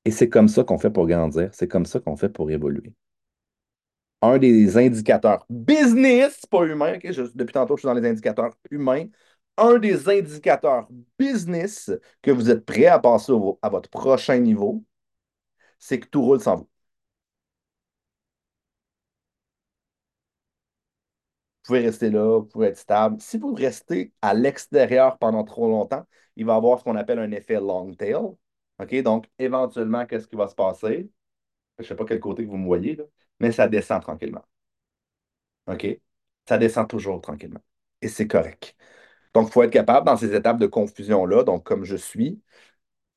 [0.05, 2.93] Et c'est comme ça qu'on fait pour grandir, c'est comme ça qu'on fait pour évoluer.
[4.21, 6.97] Un des indicateurs business, pas humain,
[7.35, 9.05] depuis tantôt je suis dans les indicateurs humains,
[9.57, 10.87] un des indicateurs
[11.19, 11.91] business
[12.23, 14.83] que vous êtes prêt à passer à votre prochain niveau,
[15.79, 16.69] c'est que tout roule sans vous.
[21.63, 23.19] Vous pouvez rester là, vous pouvez être stable.
[23.21, 26.05] Si vous restez à l'extérieur pendant trop longtemps,
[26.37, 28.15] il va y avoir ce qu'on appelle un effet long tail.
[29.03, 31.09] Donc, éventuellement, qu'est-ce qui va se passer?
[31.79, 33.05] Je ne sais pas quel côté que vous me voyez, là,
[33.39, 34.43] mais ça descend tranquillement.
[35.67, 35.99] OK?
[36.47, 37.61] Ça descend toujours tranquillement.
[38.01, 38.75] Et c'est correct.
[39.33, 42.41] Donc, il faut être capable, dans ces étapes de confusion-là, donc comme je suis,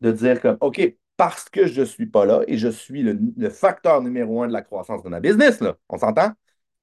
[0.00, 3.18] de dire comme, OK, parce que je ne suis pas là et je suis le,
[3.36, 6.32] le, facteur numéro un de la croissance de ma business, là, on s'entend?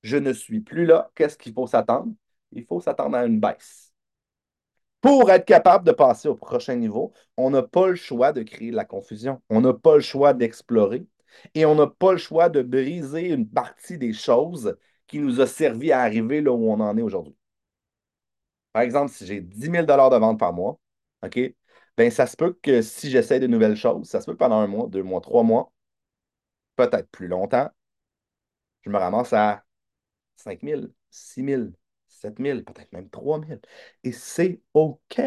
[0.03, 1.11] Je ne suis plus là.
[1.15, 2.13] Qu'est-ce qu'il faut s'attendre?
[2.51, 3.93] Il faut s'attendre à une baisse.
[5.01, 8.71] Pour être capable de passer au prochain niveau, on n'a pas le choix de créer
[8.71, 9.41] de la confusion.
[9.49, 11.05] On n'a pas le choix d'explorer.
[11.53, 15.47] Et on n'a pas le choix de briser une partie des choses qui nous a
[15.47, 17.35] servi à arriver là où on en est aujourd'hui.
[18.73, 20.79] Par exemple, si j'ai 10 000 de vente par mois,
[21.23, 21.39] OK,
[21.97, 24.59] ben ça se peut que si j'essaie de nouvelles choses, ça se peut que pendant
[24.59, 25.71] un mois, deux mois, trois mois,
[26.75, 27.69] peut-être plus longtemps,
[28.81, 29.63] je me ramasse à
[30.37, 31.63] 5 000, 6 000,
[32.07, 33.59] 7 000, peut-être même 3 000.
[34.03, 35.21] Et c'est OK.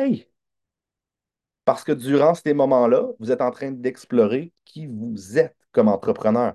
[1.64, 6.54] Parce que durant ces moments-là, vous êtes en train d'explorer qui vous êtes comme entrepreneur.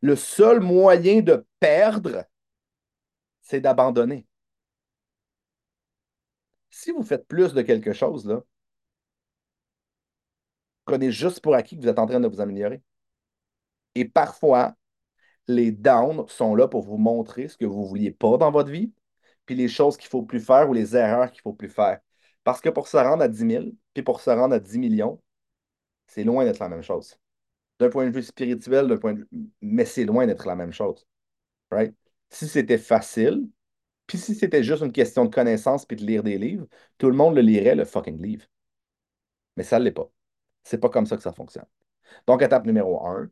[0.00, 2.24] Le seul moyen de perdre,
[3.42, 4.26] c'est d'abandonner.
[6.68, 8.42] Si vous faites plus de quelque chose, là,
[10.86, 12.82] prenez juste pour acquis que vous êtes en train de vous améliorer.
[13.94, 14.74] Et parfois,
[15.48, 18.70] les downs sont là pour vous montrer ce que vous ne vouliez pas dans votre
[18.70, 18.92] vie,
[19.46, 21.68] puis les choses qu'il ne faut plus faire ou les erreurs qu'il ne faut plus
[21.70, 22.00] faire.
[22.44, 25.22] Parce que pour se rendre à 10 000, puis pour se rendre à 10 millions,
[26.06, 27.18] c'est loin d'être la même chose.
[27.78, 29.28] D'un point de vue spirituel, d'un point de vue...
[29.60, 31.06] mais c'est loin d'être la même chose.
[31.70, 31.94] Right?
[32.30, 33.48] Si c'était facile,
[34.06, 36.66] puis si c'était juste une question de connaissance puis de lire des livres,
[36.98, 38.46] tout le monde le lirait, le fucking livre.
[39.56, 40.10] Mais ça ne l'est pas.
[40.62, 41.66] C'est pas comme ça que ça fonctionne.
[42.26, 43.30] Donc, étape numéro un,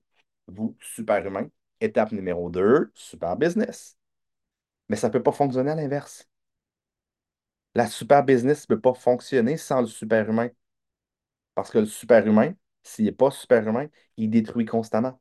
[0.49, 1.49] vous, super humain.
[1.81, 3.97] Étape numéro deux, super business.
[4.89, 6.29] Mais ça ne peut pas fonctionner à l'inverse.
[7.75, 10.49] La super business ne peut pas fonctionner sans le super humain.
[11.55, 15.21] Parce que le super humain, s'il n'est pas super humain, il détruit constamment.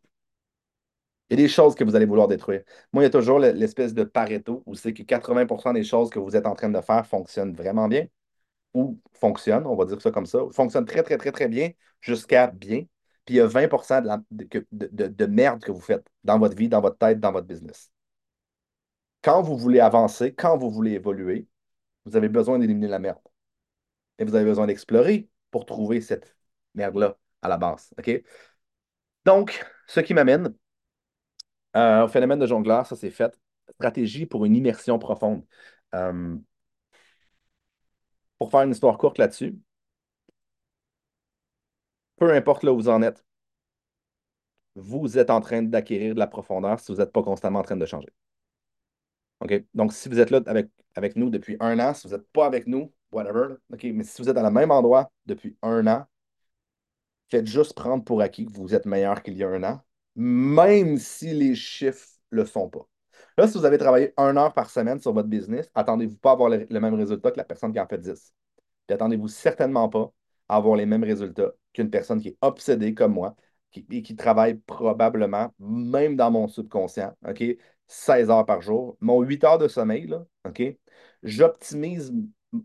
[1.30, 2.64] Il y a des choses que vous allez vouloir détruire.
[2.92, 6.20] Moi, il y a toujours l'espèce de Pareto où c'est que 80% des choses que
[6.20, 8.08] vous êtes en train de faire fonctionnent vraiment bien.
[8.74, 11.72] ou fonctionne, on va dire ça comme ça, fonctionne très, très, très, très bien
[12.02, 12.82] jusqu'à bien.
[13.26, 13.68] Puis il y a 20
[14.02, 16.82] de, la- de, que- de- de- de merde que vous faites dans votre vie, dans
[16.82, 17.92] votre tête, dans votre business.
[19.24, 21.48] Quand vous voulez avancer, quand vous voulez évoluer,
[22.06, 23.20] vous avez besoin d'éliminer la merde.
[24.20, 26.36] Et vous avez besoin d'explorer pour trouver cette
[26.76, 27.94] merde-là à la base.
[29.26, 30.54] Donc, ce qui m'amène
[31.76, 33.40] euh, au phénomène de jongleur, ça c'est fait.
[33.76, 35.46] Stratégie pour une immersion profonde.
[35.96, 36.36] Euh,
[38.38, 39.58] pour faire une histoire courte là-dessus,
[42.18, 43.24] peu importe là où vous en êtes,
[44.76, 47.78] vous êtes en train d'acquérir de la profondeur si vous n'êtes pas constamment en train
[47.78, 48.10] de changer.
[49.74, 52.46] Donc, si vous êtes là avec, avec nous depuis un an, si vous n'êtes pas
[52.46, 53.56] avec nous, whatever?
[53.70, 56.06] Mais si vous êtes à le même endroit depuis un an,
[57.32, 59.82] faites juste prendre pour acquis que vous êtes meilleur qu'il y a un an,
[60.16, 62.88] même si les chiffres ne le sont pas.
[63.38, 66.34] Là, si vous avez travaillé une heure par semaine sur votre business, attendez-vous pas à
[66.34, 68.34] avoir le, même résultat que la personne qui en fait 10.
[68.88, 70.12] Puis attendez-vous certainement pas
[70.50, 73.36] à avoir les mêmes résultats qu'une personne qui est obsédée comme moi
[73.72, 77.44] qui, et qui travaille probablement, même dans mon subconscient, OK,
[77.88, 78.98] 16 heures par jour.
[79.00, 80.62] Mon 8 heures de sommeil, là, OK,
[81.24, 82.14] j'optimise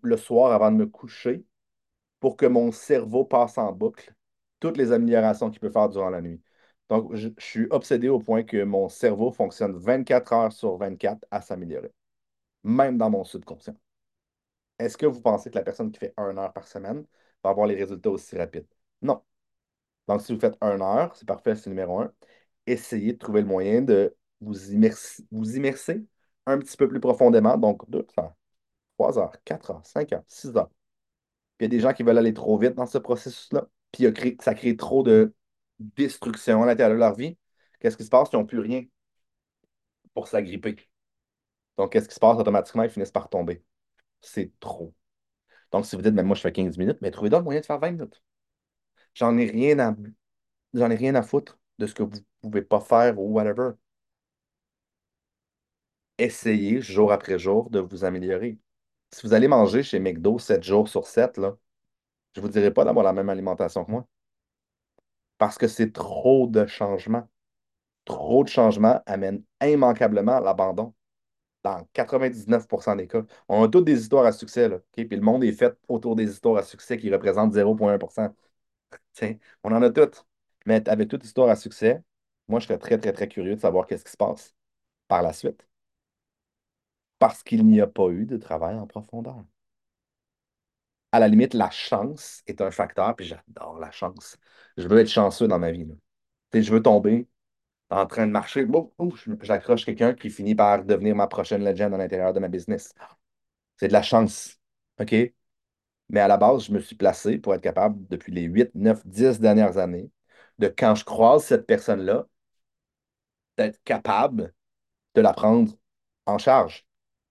[0.03, 1.45] le soir avant de me coucher
[2.19, 4.16] pour que mon cerveau passe en boucle
[4.61, 6.41] toutes les améliorations qu'il peut faire durant la nuit.
[6.89, 11.41] Donc, je, suis obsédé au point que mon cerveau fonctionne 24 heures sur 24 à
[11.41, 11.93] s'améliorer,
[12.65, 13.77] même dans mon subconscient.
[14.79, 17.05] Est-ce que vous pensez que la personne qui fait une heure par semaine
[17.43, 18.67] va avoir les résultats aussi rapides?
[19.03, 19.23] Non.
[20.09, 22.13] Donc, si vous faites une heure, c'est parfait, c'est numéro un.
[22.67, 26.05] Essayez de trouver le moyen de vous immerser, vous immerser
[26.47, 27.59] un petit peu plus profondément.
[27.59, 28.35] Donc, deux heures,
[28.99, 30.71] trois heures, quatre heures, cinq heures, six heures.
[31.59, 33.69] Puis il y a des gens qui veulent aller trop vite dans ce processus-là.
[33.93, 34.07] Puis
[34.41, 35.35] ça crée trop de
[35.79, 37.37] destruction à l'intérieur de leur vie.
[37.81, 38.29] Qu'est-ce qui se passe?
[38.33, 38.85] Ils n'ont plus rien
[40.15, 40.77] pour s'agripper.
[41.77, 42.39] Donc, qu'est-ce qui se passe?
[42.39, 43.63] Automatiquement, ils finissent par tomber.
[44.23, 44.95] C'est trop.
[45.73, 47.61] Donc, si vous dites, mais moi, je fais 15 minutes, mais trouvez donc le moyen
[47.61, 48.23] de faire 20 minutes.
[49.15, 49.97] J'en ai rien à,
[50.75, 53.73] j'en ai rien à foutre de ce que vous ne pouvez pas faire ou whatever.
[56.19, 58.59] Essayez jour après jour de vous améliorer.
[59.13, 61.57] Si vous allez manger chez McDo 7 jours sur 7, là,
[62.37, 64.07] je ne vous dirai pas d'avoir la même alimentation que moi.
[65.39, 67.29] Parce que c'est trop de changements.
[68.05, 70.95] Trop de changements amènent immanquablement l'abandon.
[71.65, 73.25] Dans 99% des cas.
[73.49, 74.79] On a toutes des histoires à succès, là?
[74.93, 78.35] Puis le monde est fait autour des histoires à succès qui représentent 0,1%.
[79.15, 80.27] Tiens, on en a toutes.
[80.67, 82.03] Mais avec toute histoire à succès,
[82.49, 84.55] moi, je serais très, très, très curieux de savoir qu'est-ce qui se passe
[85.09, 85.67] par la suite.
[87.19, 89.45] Parce qu'il n'y a pas eu de travail en profondeur.
[91.17, 94.37] À la limite, la chance est un facteur, puis j'adore la chance.
[94.77, 95.87] Je veux être chanceux dans ma vie.
[95.87, 95.95] là.
[96.53, 97.27] Je veux tomber
[97.91, 98.67] en train de marcher.
[99.43, 102.93] J'accroche quelqu'un qui finit par devenir ma prochaine legend à l'intérieur de ma business.
[103.79, 104.61] C'est de la chance.
[105.01, 105.15] OK?
[106.11, 109.07] Mais à la base, je me suis placé pour être capable, depuis les 8, 9,
[109.07, 110.11] 10 dernières années,
[110.59, 112.27] de quand je croise cette personne-là,
[113.59, 114.53] d'être capable
[115.15, 115.73] de la prendre
[116.27, 116.87] en charge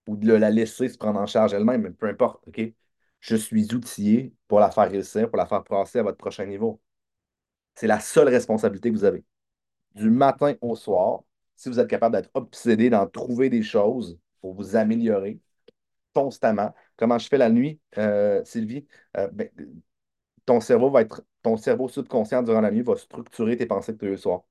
[0.08, 2.60] ou de la laisser se prendre en charge elle-même, peu importe, OK?
[3.26, 6.80] Je suis outillé pour la faire réussir, pour la faire passer à votre prochain niveau.
[7.74, 9.24] C'est la seule responsabilité que vous avez.
[9.94, 11.24] Du matin au soir,
[11.56, 15.40] si vous êtes capable d'être obsédé d'en trouver des choses pour vous améliorer
[16.14, 18.86] constamment, comment je fais la nuit, euh, Sylvie,
[19.18, 19.50] euh, ben,
[20.46, 23.98] ton cerveau va être, ton cerveau subconscient durant la nuit va structurer tes pensées que
[24.00, 24.44] tu as le soir.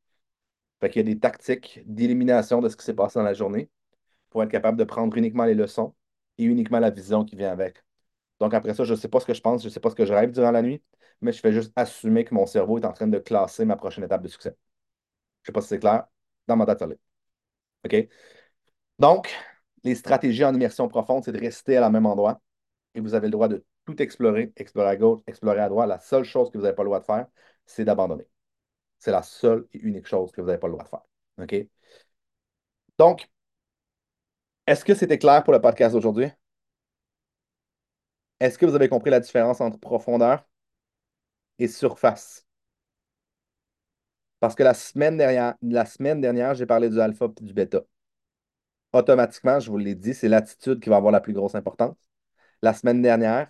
[0.82, 3.70] Fait qu'il y a des tactiques d'élimination de ce qui s'est passé dans la journée
[4.30, 5.96] pour être capable de prendre uniquement les leçons
[6.38, 7.84] et uniquement la vision qui vient avec.
[8.40, 9.90] Donc après ça, je ne sais pas ce que je pense, je ne sais pas
[9.90, 10.84] ce que je rêve durant la nuit,
[11.22, 14.04] mais je fais juste assumer que mon cerveau est en train de classer ma prochaine
[14.04, 14.56] étape de succès.
[15.44, 16.06] Je ne sais pas si c'est clair.
[16.48, 17.00] Dans ma date, l'est.
[17.86, 18.10] OK?
[19.00, 19.34] Donc,
[19.84, 22.42] les stratégies en immersion profonde, c'est de rester à la même endroit
[22.96, 25.90] et vous avez le droit de tout explorer, explorer à gauche, explorer à droite.
[25.90, 27.28] La seule chose que vous n'avez pas le droit de faire,
[27.66, 28.28] c'est d'abandonner.
[29.00, 31.04] C'est la seule et unique chose que vous n'avez pas le droit de faire.
[31.40, 31.68] OK?
[32.98, 33.30] Donc,
[34.68, 36.28] est-ce que c'était clair pour le podcast d'aujourd'hui?
[38.46, 40.46] Est-ce que vous avez compris la différence entre profondeur
[41.58, 42.46] et surface?
[44.40, 47.82] Parce que la semaine dernière, j'ai parlé du alpha et du bêta.
[48.94, 51.98] Automatiquement, je vous l'ai dit, c'est l'attitude qui va avoir la plus grosse importance.
[52.62, 53.50] La semaine dernière,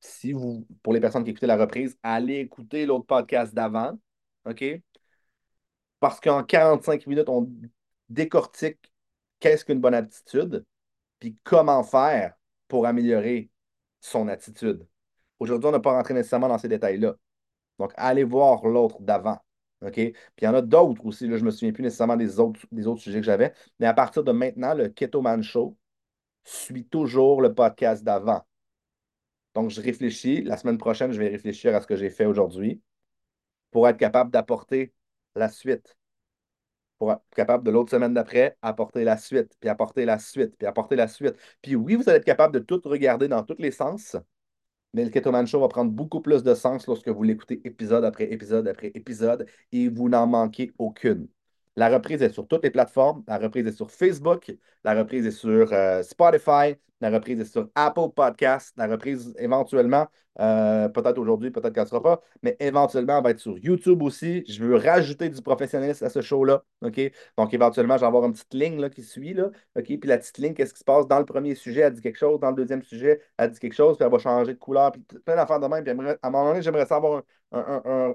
[0.00, 3.96] si vous, pour les personnes qui écoutaient la reprise, allez écouter l'autre podcast d'avant,
[4.44, 4.64] OK?
[6.00, 7.48] Parce qu'en 45 minutes, on
[8.08, 8.92] décortique
[9.38, 10.64] qu'est-ce qu'une bonne attitude,
[11.20, 12.34] puis comment faire
[12.66, 13.50] pour améliorer
[14.00, 14.86] son attitude.
[15.38, 17.16] Aujourd'hui, on n'a pas rentré nécessairement dans ces détails-là.
[17.78, 19.38] Donc, allez voir l'autre d'avant.
[19.82, 19.92] OK?
[19.92, 21.26] Puis il y en a d'autres aussi.
[21.26, 23.52] Je ne me souviens plus nécessairement des autres, des autres sujets que j'avais.
[23.78, 25.76] Mais à partir de maintenant, le Keto Man Show
[26.44, 28.42] suit toujours le podcast d'avant.
[29.54, 30.42] Donc, je réfléchis.
[30.42, 32.82] La semaine prochaine, je vais réfléchir à ce que j'ai fait aujourd'hui
[33.70, 34.92] pour être capable d'apporter
[35.34, 35.96] la suite.
[36.98, 40.66] Pour être capable de l'autre semaine d'après, apporter la suite, puis apporter la suite, puis
[40.66, 41.34] apporter la suite.
[41.62, 44.16] Puis oui, vous allez être capable de tout regarder dans tous les sens,
[44.94, 48.32] mais le Ketoman Show va prendre beaucoup plus de sens lorsque vous l'écoutez épisode après
[48.32, 51.28] épisode après épisode et vous n'en manquez aucune.
[51.76, 53.22] La reprise est sur toutes les plateformes.
[53.28, 54.54] La reprise est sur Facebook.
[54.84, 56.76] La reprise est sur euh, Spotify.
[57.02, 58.74] La reprise est sur Apple Podcasts.
[58.78, 60.06] La reprise, éventuellement,
[60.40, 64.02] euh, peut-être aujourd'hui, peut-être qu'elle ne sera pas, mais éventuellement, elle va être sur YouTube
[64.02, 64.44] aussi.
[64.48, 66.62] Je veux rajouter du professionnalisme à ce show-là.
[66.82, 69.34] Donc, éventuellement, je vais avoir une petite ligne là, qui suit.
[69.34, 69.50] Là?
[69.82, 71.82] Puis la petite ligne, qu'est-ce qui se passe dans le premier sujet?
[71.82, 72.40] Elle dit quelque chose.
[72.40, 73.96] Dans le deuxième sujet, elle dit quelque chose.
[73.96, 74.92] Puis elle va changer de couleur.
[74.92, 75.68] Puis plein d'affaires de à
[76.22, 77.22] un moment donné, j'aimerais savoir
[77.52, 78.14] un,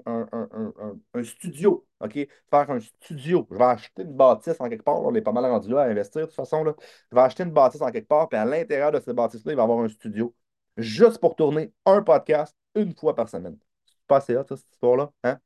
[1.13, 1.85] un, studio.
[1.99, 2.13] OK?
[2.49, 3.47] Faire un studio.
[3.51, 5.01] Je vais acheter une bâtisse en quelque part.
[5.01, 6.63] On est pas mal rendu là à investir de toute façon.
[6.63, 6.73] Là.
[7.11, 8.29] Je vais acheter une bâtisse en quelque part.
[8.29, 10.33] Puis à l'intérieur de cette bâtisse-là, il va y avoir un studio
[10.77, 13.57] juste pour tourner un podcast une fois par semaine.
[13.85, 15.11] C'est pas assez hot, cette histoire-là.
[15.23, 15.39] Hein?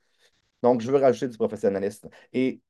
[0.63, 2.09] Donc, je veux rajouter du professionnalisme.
[2.33, 2.61] Et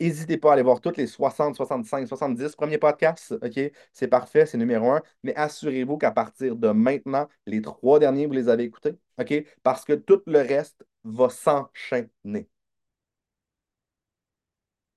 [0.00, 3.32] n'hésitez pas à aller voir tous les 60, 65, 70 premiers podcasts.
[3.32, 3.60] OK?
[3.92, 5.02] C'est parfait, c'est numéro un.
[5.22, 8.96] Mais assurez-vous qu'à partir de maintenant, les trois derniers, vous les avez écoutés.
[9.18, 9.34] OK?
[9.62, 12.48] Parce que tout le reste va s'enchaîner.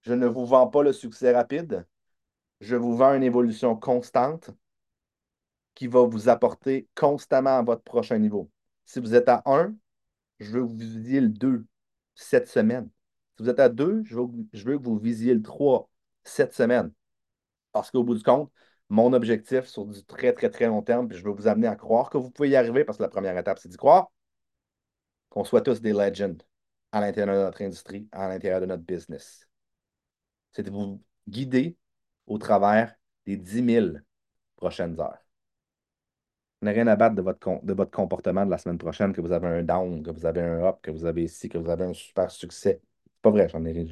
[0.02, 1.86] Je ne vous vends pas le succès rapide.
[2.62, 4.52] Je vous vends une évolution constante
[5.76, 8.50] qui va vous apporter constamment à votre prochain niveau.
[8.86, 9.74] Si vous êtes à 1,
[10.40, 11.66] je veux que vous visiez le 2
[12.16, 12.90] cette semaine.
[13.40, 15.90] Si vous êtes à 2, je veux, que vous visiez le 3
[16.26, 16.92] cette semaine.
[17.72, 18.52] Parce qu'au bout du compte,
[18.90, 21.78] mon objectif sur du très, très, très long terme, puis je veux vous amener à
[21.78, 24.12] croire que vous pouvez y arriver, parce que la première étape, c'est d'y croire,
[25.30, 26.36] qu'on soit tous des legends
[26.92, 29.48] à l'intérieur de notre industrie, à l'intérieur de notre business.
[30.52, 31.78] C'est de vous guider
[32.28, 32.94] au travers
[33.26, 33.88] des 10 000
[34.58, 35.24] prochaines heures.
[36.62, 39.48] On n'a rien à battre de votre comportement de la semaine prochaine, que vous avez
[39.48, 41.94] un down, que vous avez un up, que vous avez ici, que vous avez un
[41.94, 42.82] super succès.
[43.22, 43.48] Pas vrai,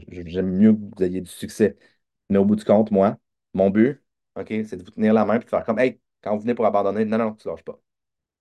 [0.07, 1.77] j'aime mieux que vous ayez du succès.
[2.29, 3.17] Mais au bout du compte, moi,
[3.53, 4.01] mon but,
[4.35, 6.55] OK, c'est de vous tenir la main et de faire comme Hey, quand vous venez
[6.55, 7.79] pour abandonner, non, non, tu lâches pas.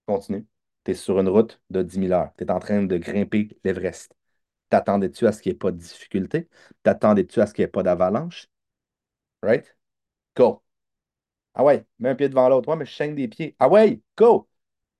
[0.07, 0.47] Continue.
[0.85, 2.33] Tu es sur une route de 10 000 heures.
[2.39, 4.15] Tu es en train de grimper l'Everest.
[4.71, 6.49] T'attendais-tu à ce qu'il n'y ait pas de difficulté?
[6.85, 8.49] T'attendais-tu à ce qu'il n'y ait pas d'avalanche?
[9.43, 9.67] Right?
[10.37, 10.63] Go.
[11.55, 12.69] Ah ouais, mets un pied devant l'autre.
[12.69, 13.57] Ouais, mais je chaîne des pieds.
[13.59, 14.49] Ah ouais, go!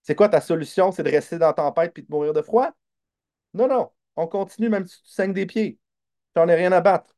[0.03, 0.93] C'est quoi ta solution?
[0.93, 2.73] C'est de rester dans la tempête puis de mourir de froid?
[3.55, 3.91] Non, non.
[4.17, 5.79] On continue même si tu saignes des pieds.
[6.35, 7.17] J'en ai rien à battre.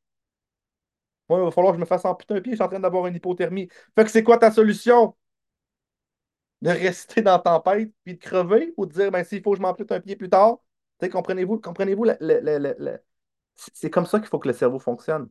[1.29, 2.53] Moi, il va falloir que je me fasse amputer un pied.
[2.53, 3.69] Je suis en train d'avoir une hypothermie.
[3.95, 5.15] Fait que c'est quoi ta solution?
[6.63, 9.59] De rester dans la tempête puis de crever ou de dire, ben, s'il faut que
[9.59, 10.59] je m'ampute un pied plus tard?
[11.13, 12.07] comprenez-vous, comprenez-vous,
[13.75, 15.29] c'est comme ça qu'il faut que le cerveau fonctionne.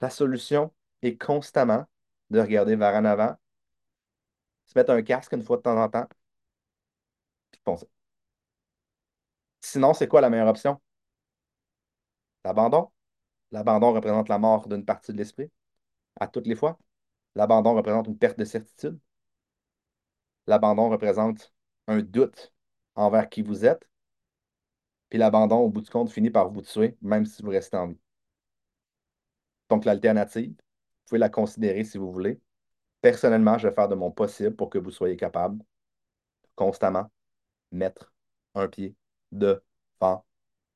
[0.00, 1.84] La solution est constamment
[2.30, 3.36] de regarder vers en avant,
[4.66, 6.06] se mettre un casque une fois de temps en temps,
[7.50, 7.88] puis foncer.
[9.66, 10.80] Sinon, c'est quoi la meilleure option?
[12.44, 12.90] L'abandon.
[13.50, 15.50] L'abandon représente la mort d'une partie de l'esprit,
[16.20, 16.78] à toutes les fois.
[17.34, 18.98] L'abandon représente une perte de certitude.
[20.46, 21.52] L'abandon représente
[21.88, 22.52] un doute
[22.94, 23.88] envers qui vous êtes.
[25.08, 27.88] Puis l'abandon, au bout du compte, finit par vous tuer, même si vous restez en
[27.88, 27.98] vie.
[29.68, 32.40] Donc, l'alternative, vous pouvez la considérer si vous voulez.
[33.00, 35.64] Personnellement, je vais faire de mon possible pour que vous soyez capable
[36.54, 37.10] constamment
[37.72, 38.12] mettre
[38.54, 38.96] un pied
[39.32, 40.24] devant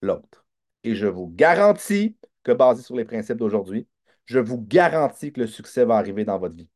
[0.03, 0.47] l'autre.
[0.85, 3.89] Et je vous garantis que basé sur les principes d'aujourd'hui,
[4.27, 6.69] je vous garantis que le succès va arriver dans votre vie.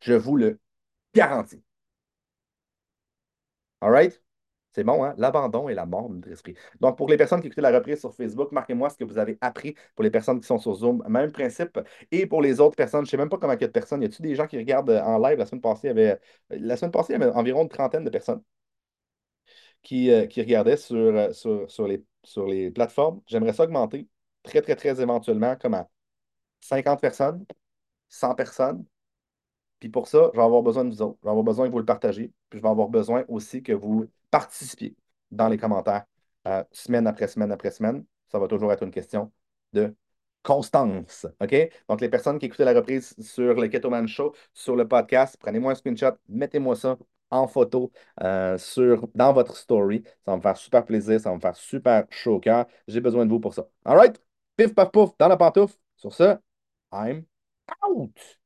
[0.00, 0.60] Je vous le
[1.14, 1.62] garantis.
[3.80, 4.22] All right?
[4.72, 5.14] C'est bon, hein?
[5.18, 6.54] L'abandon et la mort de notre esprit.
[6.80, 9.36] Donc, pour les personnes qui écoutent la reprise sur Facebook, marquez-moi ce que vous avez
[9.42, 9.74] appris.
[9.94, 11.78] Pour les personnes qui sont sur Zoom, même principe.
[12.10, 13.72] Et pour les autres personnes, je ne sais même pas comment il y a de
[13.72, 14.02] personnes.
[14.02, 15.38] Y a-t-il des gens qui regardent euh, en live?
[15.38, 18.04] La semaine passée, il y avait, la semaine passée, il y avait environ une trentaine
[18.04, 18.42] de personnes
[19.82, 23.20] qui, euh, qui regardaient sur, euh, sur, sur, les, sur les plateformes.
[23.26, 24.08] J'aimerais ça augmenter
[24.42, 25.88] très, très, très éventuellement, comme à
[26.60, 27.44] 50 personnes,
[28.08, 28.84] 100 personnes.
[29.80, 31.18] Puis pour ça, je vais avoir besoin de vous autres.
[31.22, 32.32] Je vais avoir besoin que vous le partagez.
[32.50, 34.96] Puis je vais avoir besoin aussi que vous participiez
[35.30, 36.04] dans les commentaires
[36.46, 38.04] euh, semaine après semaine après semaine.
[38.30, 39.32] Ça va toujours être une question
[39.72, 39.94] de
[40.42, 41.26] constance.
[41.40, 41.54] OK?
[41.88, 45.72] Donc, les personnes qui écoutaient la reprise sur le Ketoman Show, sur le podcast, prenez-moi
[45.72, 46.98] un screenshot, mettez-moi ça
[47.32, 50.02] en photo euh, sur, dans votre story.
[50.24, 52.66] Ça va me faire super plaisir, ça va me faire super chaud au cœur.
[52.88, 53.68] J'ai besoin de vous pour ça.
[53.84, 54.20] All right?
[54.56, 55.76] Pif, paf, pouf, dans la pantoufle.
[55.96, 56.36] Sur ce,
[56.92, 57.24] I'm
[57.84, 58.41] out!